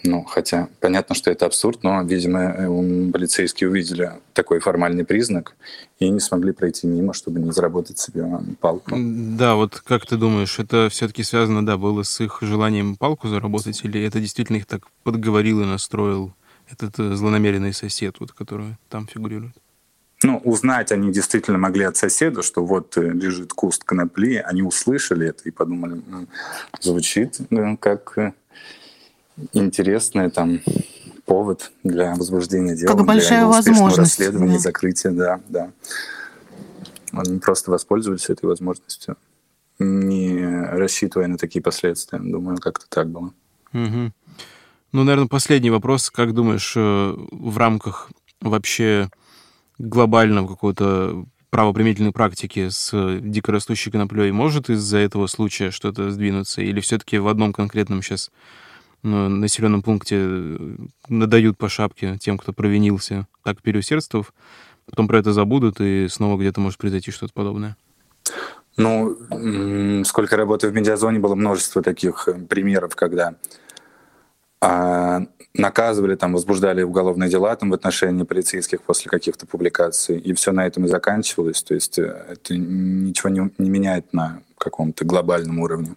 Ну, 0.08 0.24
хотя 0.24 0.70
понятно, 0.82 1.16
что 1.16 1.32
это 1.32 1.48
абсурд, 1.48 1.82
но, 1.82 2.04
видимо, 2.04 3.12
полицейские 3.12 3.72
увидели 3.72 4.12
такой 4.34 4.60
формальный 4.60 5.04
признак 5.04 5.56
и 5.98 6.08
не 6.10 6.20
смогли 6.20 6.52
пройти 6.52 6.86
мимо, 6.86 7.14
чтобы 7.14 7.40
не 7.40 7.52
заработать 7.52 7.98
себе 7.98 8.28
палку. 8.62 8.96
Да, 8.96 9.56
вот 9.56 9.80
как 9.80 10.06
ты 10.06 10.18
думаешь, 10.18 10.60
это 10.60 10.90
все-таки 10.92 11.24
связано, 11.24 11.66
да, 11.66 11.78
было 11.78 12.04
с 12.04 12.22
их 12.22 12.38
желанием 12.42 12.98
палку 12.98 13.28
заработать, 13.28 13.84
или 13.84 14.04
это 14.06 14.20
действительно 14.20 14.58
их 14.58 14.68
так 14.68 14.84
подговорил 15.04 15.62
и 15.62 15.66
настроил 15.66 16.36
этот 16.70 17.00
э, 17.00 17.16
злонамеренный 17.16 17.74
сосед, 17.74 18.16
вот, 18.20 18.32
который 18.32 18.78
там 18.90 19.08
фигурирует? 19.08 19.56
Ну, 20.24 20.38
узнать 20.38 20.92
они 20.92 21.12
действительно 21.12 21.58
могли 21.58 21.84
от 21.86 21.98
соседа, 21.98 22.42
что 22.42 22.66
вот 22.66 22.98
э, 22.98 23.02
лежит 23.02 23.54
куст 23.54 23.84
конопли, 23.84 24.36
они 24.38 24.64
услышали 24.64 25.28
это 25.28 25.44
и 25.46 25.52
подумали, 25.52 26.02
звучит 26.80 27.36
да, 27.50 27.76
как 27.78 28.18
э, 28.18 28.34
интересный 29.54 30.32
там 30.32 30.62
повод 31.26 31.72
для 31.84 32.16
возбуждения 32.16 32.76
дела, 32.76 32.96
как 32.96 33.06
большая 33.06 33.40
для 33.40 33.48
возможность, 33.48 33.98
расследования, 33.98 34.54
да. 34.54 34.60
закрытия, 34.60 35.12
да, 35.12 35.42
да. 35.50 35.72
Они 37.12 37.40
просто 37.40 37.72
воспользовались 37.72 38.30
этой 38.30 38.46
возможностью, 38.46 39.18
не 39.80 40.44
рассчитывая 40.72 41.28
на 41.28 41.38
такие 41.38 41.62
последствия. 41.62 42.20
Думаю, 42.20 42.58
как-то 42.58 42.86
так 42.90 43.10
было. 43.10 43.34
Угу. 43.74 44.12
Ну, 44.96 45.04
наверное, 45.04 45.28
последний 45.28 45.72
вопрос. 45.72 46.10
Как 46.10 46.34
думаешь, 46.34 46.72
э, 46.78 47.14
в 47.18 47.58
рамках 47.58 48.10
вообще 48.40 49.10
глобального 49.78 50.48
какого-то 50.48 51.26
правоприменительной 51.50 52.14
практики 52.14 52.70
с 52.70 53.20
дикорастущей 53.20 53.92
коноплей 53.92 54.32
может 54.32 54.70
из-за 54.70 55.00
этого 55.00 55.28
случая 55.28 55.72
что-то 55.72 56.12
сдвинуться? 56.12 56.62
Или 56.62 56.80
все-таки 56.80 57.18
в 57.18 57.28
одном 57.28 57.52
конкретном 57.52 58.02
сейчас 58.02 58.32
ну, 59.04 59.28
населенном 59.28 59.82
пункте 59.82 60.16
э, 60.18 60.78
надают 61.10 61.58
по 61.58 61.68
шапке 61.68 62.18
тем, 62.18 62.38
кто 62.38 62.54
провинился, 62.54 63.28
так 63.44 63.62
переусердствовав, 63.62 64.34
потом 64.86 65.10
про 65.10 65.20
это 65.20 65.34
забудут, 65.34 65.82
и 65.82 66.08
снова 66.08 66.40
где-то 66.40 66.62
может 66.62 66.80
произойти 66.80 67.12
что-то 67.12 67.34
подобное? 67.34 67.76
Ну, 68.78 70.06
сколько 70.06 70.38
работы 70.38 70.70
в 70.70 70.74
медиазоне, 70.74 71.20
было 71.20 71.36
множество 71.36 71.82
таких 71.82 72.30
э, 72.30 72.36
примеров, 72.36 72.96
когда 72.96 73.36
наказывали, 75.54 76.16
там, 76.16 76.34
возбуждали 76.34 76.82
уголовные 76.82 77.30
дела 77.30 77.56
там, 77.56 77.70
в 77.70 77.74
отношении 77.74 78.24
полицейских 78.24 78.82
после 78.82 79.10
каких-то 79.10 79.46
публикаций, 79.46 80.18
и 80.18 80.34
все 80.34 80.52
на 80.52 80.66
этом 80.66 80.86
и 80.86 80.88
заканчивалось. 80.88 81.64
То 81.64 81.74
есть 81.74 81.98
э, 81.98 82.26
это 82.30 82.56
ничего 82.56 83.30
не, 83.30 83.50
не 83.58 83.70
меняет 83.70 84.12
на 84.14 84.42
каком-то 84.58 85.06
глобальном 85.06 85.60
уровне. 85.60 85.96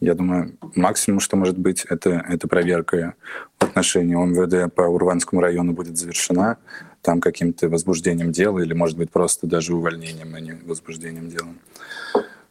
Я 0.00 0.14
думаю, 0.14 0.56
максимум, 0.74 1.20
что 1.20 1.36
может 1.36 1.58
быть, 1.58 1.84
это, 1.84 2.24
это 2.28 2.48
проверка 2.48 3.14
в 3.58 3.64
отношении 3.64 4.14
МВД 4.14 4.74
по 4.74 4.82
Урванскому 4.82 5.42
району 5.42 5.72
будет 5.72 5.98
завершена, 5.98 6.56
там 7.02 7.20
каким-то 7.20 7.68
возбуждением 7.68 8.32
дела 8.32 8.60
или, 8.60 8.72
может 8.72 8.96
быть, 8.96 9.10
просто 9.10 9.46
даже 9.46 9.74
увольнением, 9.74 10.34
а 10.34 10.40
не 10.40 10.52
возбуждением 10.52 11.28
дела. 11.28 11.54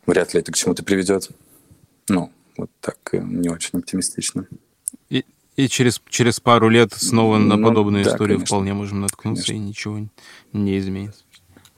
Вряд 0.05 0.33
ли 0.33 0.39
это 0.39 0.51
к 0.51 0.55
чему-то 0.55 0.83
приведет. 0.83 1.29
Ну, 2.07 2.31
вот 2.55 2.69
так 2.81 2.97
э, 3.13 3.17
не 3.17 3.49
очень 3.49 3.79
оптимистично. 3.79 4.45
И, 5.09 5.25
и 5.59 5.67
через, 5.67 6.01
через 6.07 6.39
пару 6.39 6.69
лет 6.69 6.93
снова 6.93 7.37
на 7.37 7.57
ну, 7.57 7.67
подобную 7.67 8.05
да, 8.05 8.11
историю 8.11 8.37
конечно. 8.37 8.55
вполне 8.55 8.73
можем 8.73 9.01
наткнуться, 9.01 9.47
конечно. 9.47 9.65
и 9.65 9.67
ничего 9.67 10.07
не 10.53 10.77
изменится. 10.77 11.23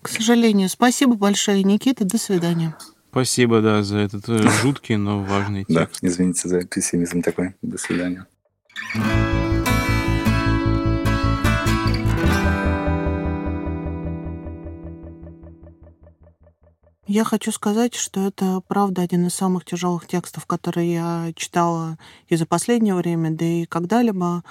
К 0.03 0.09
сожалению. 0.09 0.69
Спасибо 0.69 1.15
большое, 1.15 1.63
Никита. 1.63 2.05
До 2.05 2.19
свидания. 2.19 2.75
Спасибо, 3.09 3.61
да, 3.61 3.81
за 3.81 3.97
этот 3.97 4.29
э, 4.29 4.47
жуткий, 4.61 4.97
но 4.97 5.23
важный 5.23 5.63
текст. 5.67 5.99
Да, 5.99 6.07
извините 6.07 6.47
за 6.47 6.63
пессимизм 6.63 7.23
такой. 7.23 7.55
До 7.63 7.79
свидания. 7.79 8.27
Я 17.13 17.25
хочу 17.25 17.51
сказать, 17.51 17.93
что 17.93 18.25
это, 18.25 18.61
правда, 18.69 19.01
один 19.01 19.27
из 19.27 19.33
самых 19.33 19.65
тяжелых 19.65 20.07
текстов, 20.07 20.45
которые 20.45 20.93
я 20.93 21.33
читала 21.35 21.97
и 22.29 22.37
за 22.37 22.45
последнее 22.45 22.95
время, 22.95 23.31
да 23.31 23.43
и 23.43 23.65
когда-либо. 23.65 24.45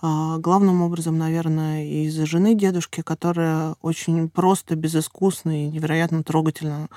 А, 0.00 0.38
главным 0.38 0.80
образом, 0.80 1.18
наверное, 1.18 1.84
из-за 2.06 2.24
жены 2.24 2.54
дедушки, 2.54 3.02
которая 3.02 3.74
очень 3.82 4.30
просто, 4.30 4.76
безыскусно 4.76 5.66
и 5.66 5.68
невероятно 5.68 6.22
трогательно 6.22 6.88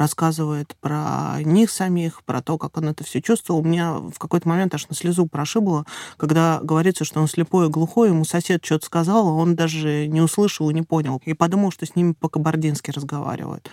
рассказывает 0.00 0.74
про 0.80 1.42
них 1.44 1.70
самих, 1.70 2.24
про 2.24 2.40
то, 2.40 2.56
как 2.56 2.78
он 2.78 2.88
это 2.88 3.04
все 3.04 3.20
чувствовал. 3.20 3.60
У 3.60 3.64
меня 3.64 3.98
в 3.98 4.18
какой-то 4.18 4.48
момент 4.48 4.74
аж 4.74 4.88
на 4.88 4.96
слезу 4.96 5.26
прошибло, 5.26 5.84
когда 6.16 6.58
говорится, 6.62 7.04
что 7.04 7.20
он 7.20 7.28
слепой 7.28 7.66
и 7.66 7.70
глухой, 7.70 8.08
ему 8.08 8.24
сосед 8.24 8.64
что-то 8.64 8.86
сказал, 8.86 9.28
а 9.28 9.32
он 9.32 9.54
даже 9.56 10.06
не 10.06 10.22
услышал 10.22 10.70
и 10.70 10.74
не 10.74 10.80
понял. 10.80 11.20
И 11.26 11.34
подумал, 11.34 11.70
что 11.70 11.84
с 11.84 11.94
ними 11.96 12.14
по-кабардински 12.18 12.90
разговаривают. 12.90 13.70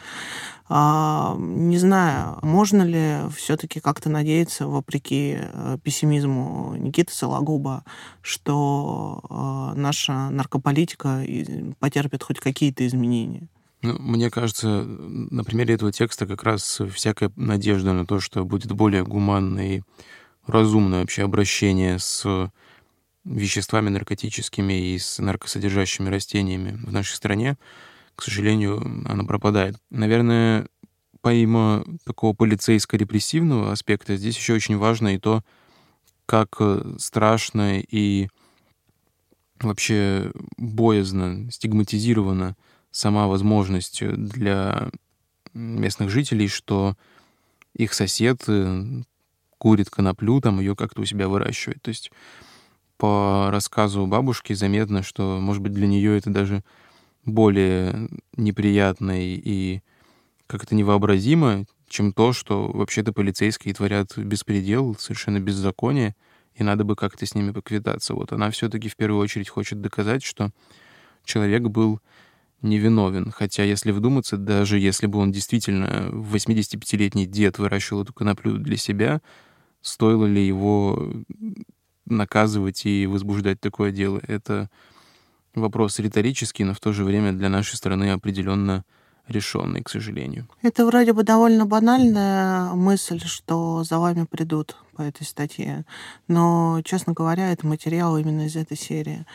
А, 0.67 1.37
не 1.39 1.77
знаю, 1.77 2.39
можно 2.41 2.81
ли 2.81 3.19
все-таки 3.33 3.79
как-то 3.79 4.09
надеяться, 4.09 4.67
вопреки 4.67 5.37
э, 5.39 5.77
пессимизму 5.81 6.75
Никиты 6.75 7.13
Сологуба, 7.13 7.85
что 8.21 9.21
э, 9.29 9.79
наша 9.79 10.29
наркополитика 10.29 11.23
потерпит 11.79 12.23
хоть 12.23 12.41
какие-то 12.41 12.85
изменения? 12.85 13.47
Ну, 13.83 13.95
мне 13.99 14.31
кажется, 14.31 14.83
на 14.83 15.43
примере 15.43 15.75
этого 15.75 15.91
текста 15.91 16.25
как 16.25 16.43
раз 16.43 16.81
всякая 16.93 17.31
надежда 17.35 17.93
на 17.93 18.05
то, 18.05 18.19
что 18.19 18.43
будет 18.43 18.71
более 18.71 19.03
гуманное 19.03 19.77
и 19.77 19.81
разумное 20.47 21.01
вообще 21.01 21.23
обращение 21.23 21.99
с 21.99 22.51
веществами 23.23 23.89
наркотическими 23.89 24.93
и 24.93 24.97
с 24.97 25.19
наркосодержащими 25.19 26.09
растениями 26.09 26.79
в 26.83 26.91
нашей 26.91 27.15
стране, 27.15 27.57
к 28.15 28.23
сожалению, 28.23 28.81
она 29.05 29.23
пропадает. 29.25 29.75
Наверное, 29.91 30.67
помимо 31.21 31.85
такого 32.05 32.33
полицейско-репрессивного 32.33 33.71
аспекта, 33.71 34.15
здесь 34.15 34.37
еще 34.37 34.53
очень 34.53 34.77
важно 34.77 35.15
и 35.15 35.19
то, 35.19 35.43
как 36.25 36.55
э, 36.59 36.95
страшно 36.99 37.79
и 37.79 38.29
вообще 39.59 40.31
боязно, 40.57 41.51
стигматизирована 41.51 42.55
сама 42.97 43.27
возможность 43.27 44.03
для 44.03 44.89
местных 45.53 46.09
жителей, 46.09 46.47
что 46.47 46.95
их 47.73 47.93
сосед 47.93 48.43
э, 48.47 49.03
курит 49.57 49.89
коноплю, 49.89 50.41
там 50.41 50.59
ее 50.59 50.75
как-то 50.75 51.01
у 51.01 51.05
себя 51.05 51.27
выращивает. 51.27 51.81
То 51.81 51.89
есть 51.89 52.11
по 52.97 53.49
рассказу 53.51 54.07
бабушки 54.07 54.53
заметно, 54.53 55.03
что, 55.03 55.39
может 55.39 55.61
быть, 55.61 55.73
для 55.73 55.87
нее 55.87 56.17
это 56.17 56.31
даже 56.31 56.63
более 57.23 58.09
неприятно 58.35 59.13
и 59.21 59.81
как-то 60.47 60.73
невообразимо, 60.73 61.65
чем 61.87 62.13
то, 62.13 62.33
что 62.33 62.67
вообще-то 62.67 63.13
полицейские 63.13 63.73
творят 63.73 64.17
беспредел, 64.17 64.95
совершенно 64.97 65.39
беззаконие, 65.39 66.15
и 66.55 66.63
надо 66.63 66.83
бы 66.83 66.95
как-то 66.95 67.25
с 67.25 67.35
ними 67.35 67.51
поквитаться. 67.51 68.15
Вот 68.15 68.31
она 68.31 68.49
все-таки 68.49 68.89
в 68.89 68.95
первую 68.95 69.21
очередь 69.21 69.49
хочет 69.49 69.81
доказать, 69.81 70.23
что 70.23 70.49
человек 71.23 71.63
был 71.63 71.99
невиновен. 72.61 73.31
Хотя, 73.31 73.63
если 73.63 73.91
вдуматься, 73.91 74.37
даже 74.37 74.79
если 74.79 75.07
бы 75.07 75.19
он 75.19 75.31
действительно 75.31 76.09
85-летний 76.11 77.25
дед 77.25 77.59
выращивал 77.59 78.03
эту 78.03 78.13
коноплю 78.13 78.57
для 78.57 78.77
себя, 78.77 79.21
стоило 79.81 80.25
ли 80.25 80.45
его 80.45 81.11
наказывать 82.05 82.85
и 82.85 83.05
возбуждать 83.05 83.59
такое 83.59 83.91
дело? 83.91 84.19
Это 84.27 84.69
вопрос 85.53 85.99
риторический, 85.99 86.63
но 86.63 86.73
в 86.73 86.79
то 86.79 86.93
же 86.93 87.03
время 87.03 87.33
для 87.33 87.49
нашей 87.49 87.75
страны 87.75 88.11
определенно 88.11 88.85
решенный, 89.27 89.83
к 89.83 89.89
сожалению. 89.89 90.47
Это 90.61 90.85
вроде 90.85 91.13
бы 91.13 91.23
довольно 91.23 91.65
банальная 91.65 92.73
мысль, 92.73 93.19
что 93.19 93.83
за 93.83 93.99
вами 93.99 94.25
придут 94.25 94.75
по 94.95 95.01
этой 95.01 95.23
статье. 95.23 95.85
Но, 96.27 96.81
честно 96.83 97.13
говоря, 97.13 97.51
это 97.51 97.67
материал 97.67 98.17
именно 98.17 98.47
из 98.47 98.55
этой 98.55 98.77
серии. 98.77 99.25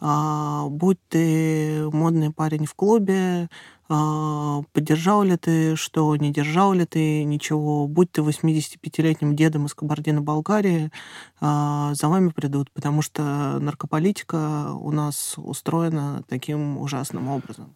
А, 0.00 0.66
будь 0.68 0.98
ты 1.08 1.88
модный 1.92 2.32
парень 2.32 2.64
в 2.64 2.74
клубе, 2.74 3.48
а, 3.92 4.62
поддержал 4.72 5.24
ли 5.24 5.36
ты 5.36 5.74
что, 5.74 6.14
не 6.14 6.32
держал 6.32 6.72
ли 6.72 6.86
ты 6.86 7.24
ничего, 7.24 7.88
будь 7.88 8.12
ты 8.12 8.22
85-летним 8.22 9.34
дедом 9.34 9.66
из 9.66 9.74
Кабардино-Балкарии, 9.74 10.92
а, 11.40 11.92
за 11.94 12.08
вами 12.08 12.28
придут, 12.28 12.70
потому 12.70 13.02
что 13.02 13.58
наркополитика 13.60 14.72
у 14.74 14.92
нас 14.92 15.34
устроена 15.36 16.22
таким 16.28 16.78
ужасным 16.78 17.28
образом. 17.28 17.74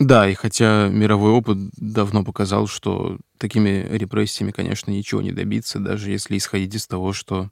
Да, 0.00 0.28
и 0.28 0.34
хотя 0.34 0.88
мировой 0.88 1.30
опыт 1.30 1.58
давно 1.76 2.24
показал, 2.24 2.66
что 2.66 3.18
такими 3.36 3.86
репрессиями, 3.90 4.50
конечно, 4.50 4.90
ничего 4.90 5.20
не 5.20 5.30
добиться, 5.30 5.78
даже 5.78 6.10
если 6.10 6.38
исходить 6.38 6.74
из 6.74 6.86
того, 6.86 7.12
что 7.12 7.50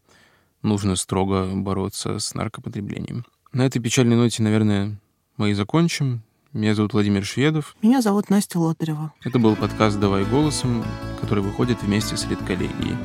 нужно 0.63 0.97
строго 0.97 1.47
бороться 1.53 2.19
с 2.19 2.35
наркопотреблением. 2.35 3.27
На 3.53 3.67
этой 3.67 3.81
печальной 3.81 4.17
ноте, 4.17 4.43
наверное, 4.43 4.99
мы 5.37 5.51
и 5.51 5.55
закончим. 5.55 6.23
Меня 6.55 6.75
зовут 6.75 6.95
Владимир 6.95 7.23
Шведов. 7.23 7.77
Меня 7.83 8.01
зовут 8.01 8.31
Настя 8.31 8.59
Лотарева. 8.59 9.13
Это 9.23 9.39
был 9.39 9.55
подкаст 9.55 10.01
«Давай 10.01 10.25
голосом», 10.25 10.83
который 11.21 11.43
выходит 11.43 11.83
вместе 11.83 12.17
с 12.17 12.27
редколлегией. 12.27 12.97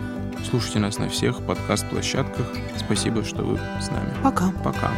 Слушайте 0.50 0.80
нас 0.80 0.98
на 0.98 1.10
всех 1.10 1.46
подкаст-площадках. 1.46 2.48
Спасибо, 2.78 3.24
что 3.26 3.44
вы 3.44 3.58
с 3.82 3.90
нами. 3.90 4.14
Пока. 4.24 4.52
Пока. 4.64 4.92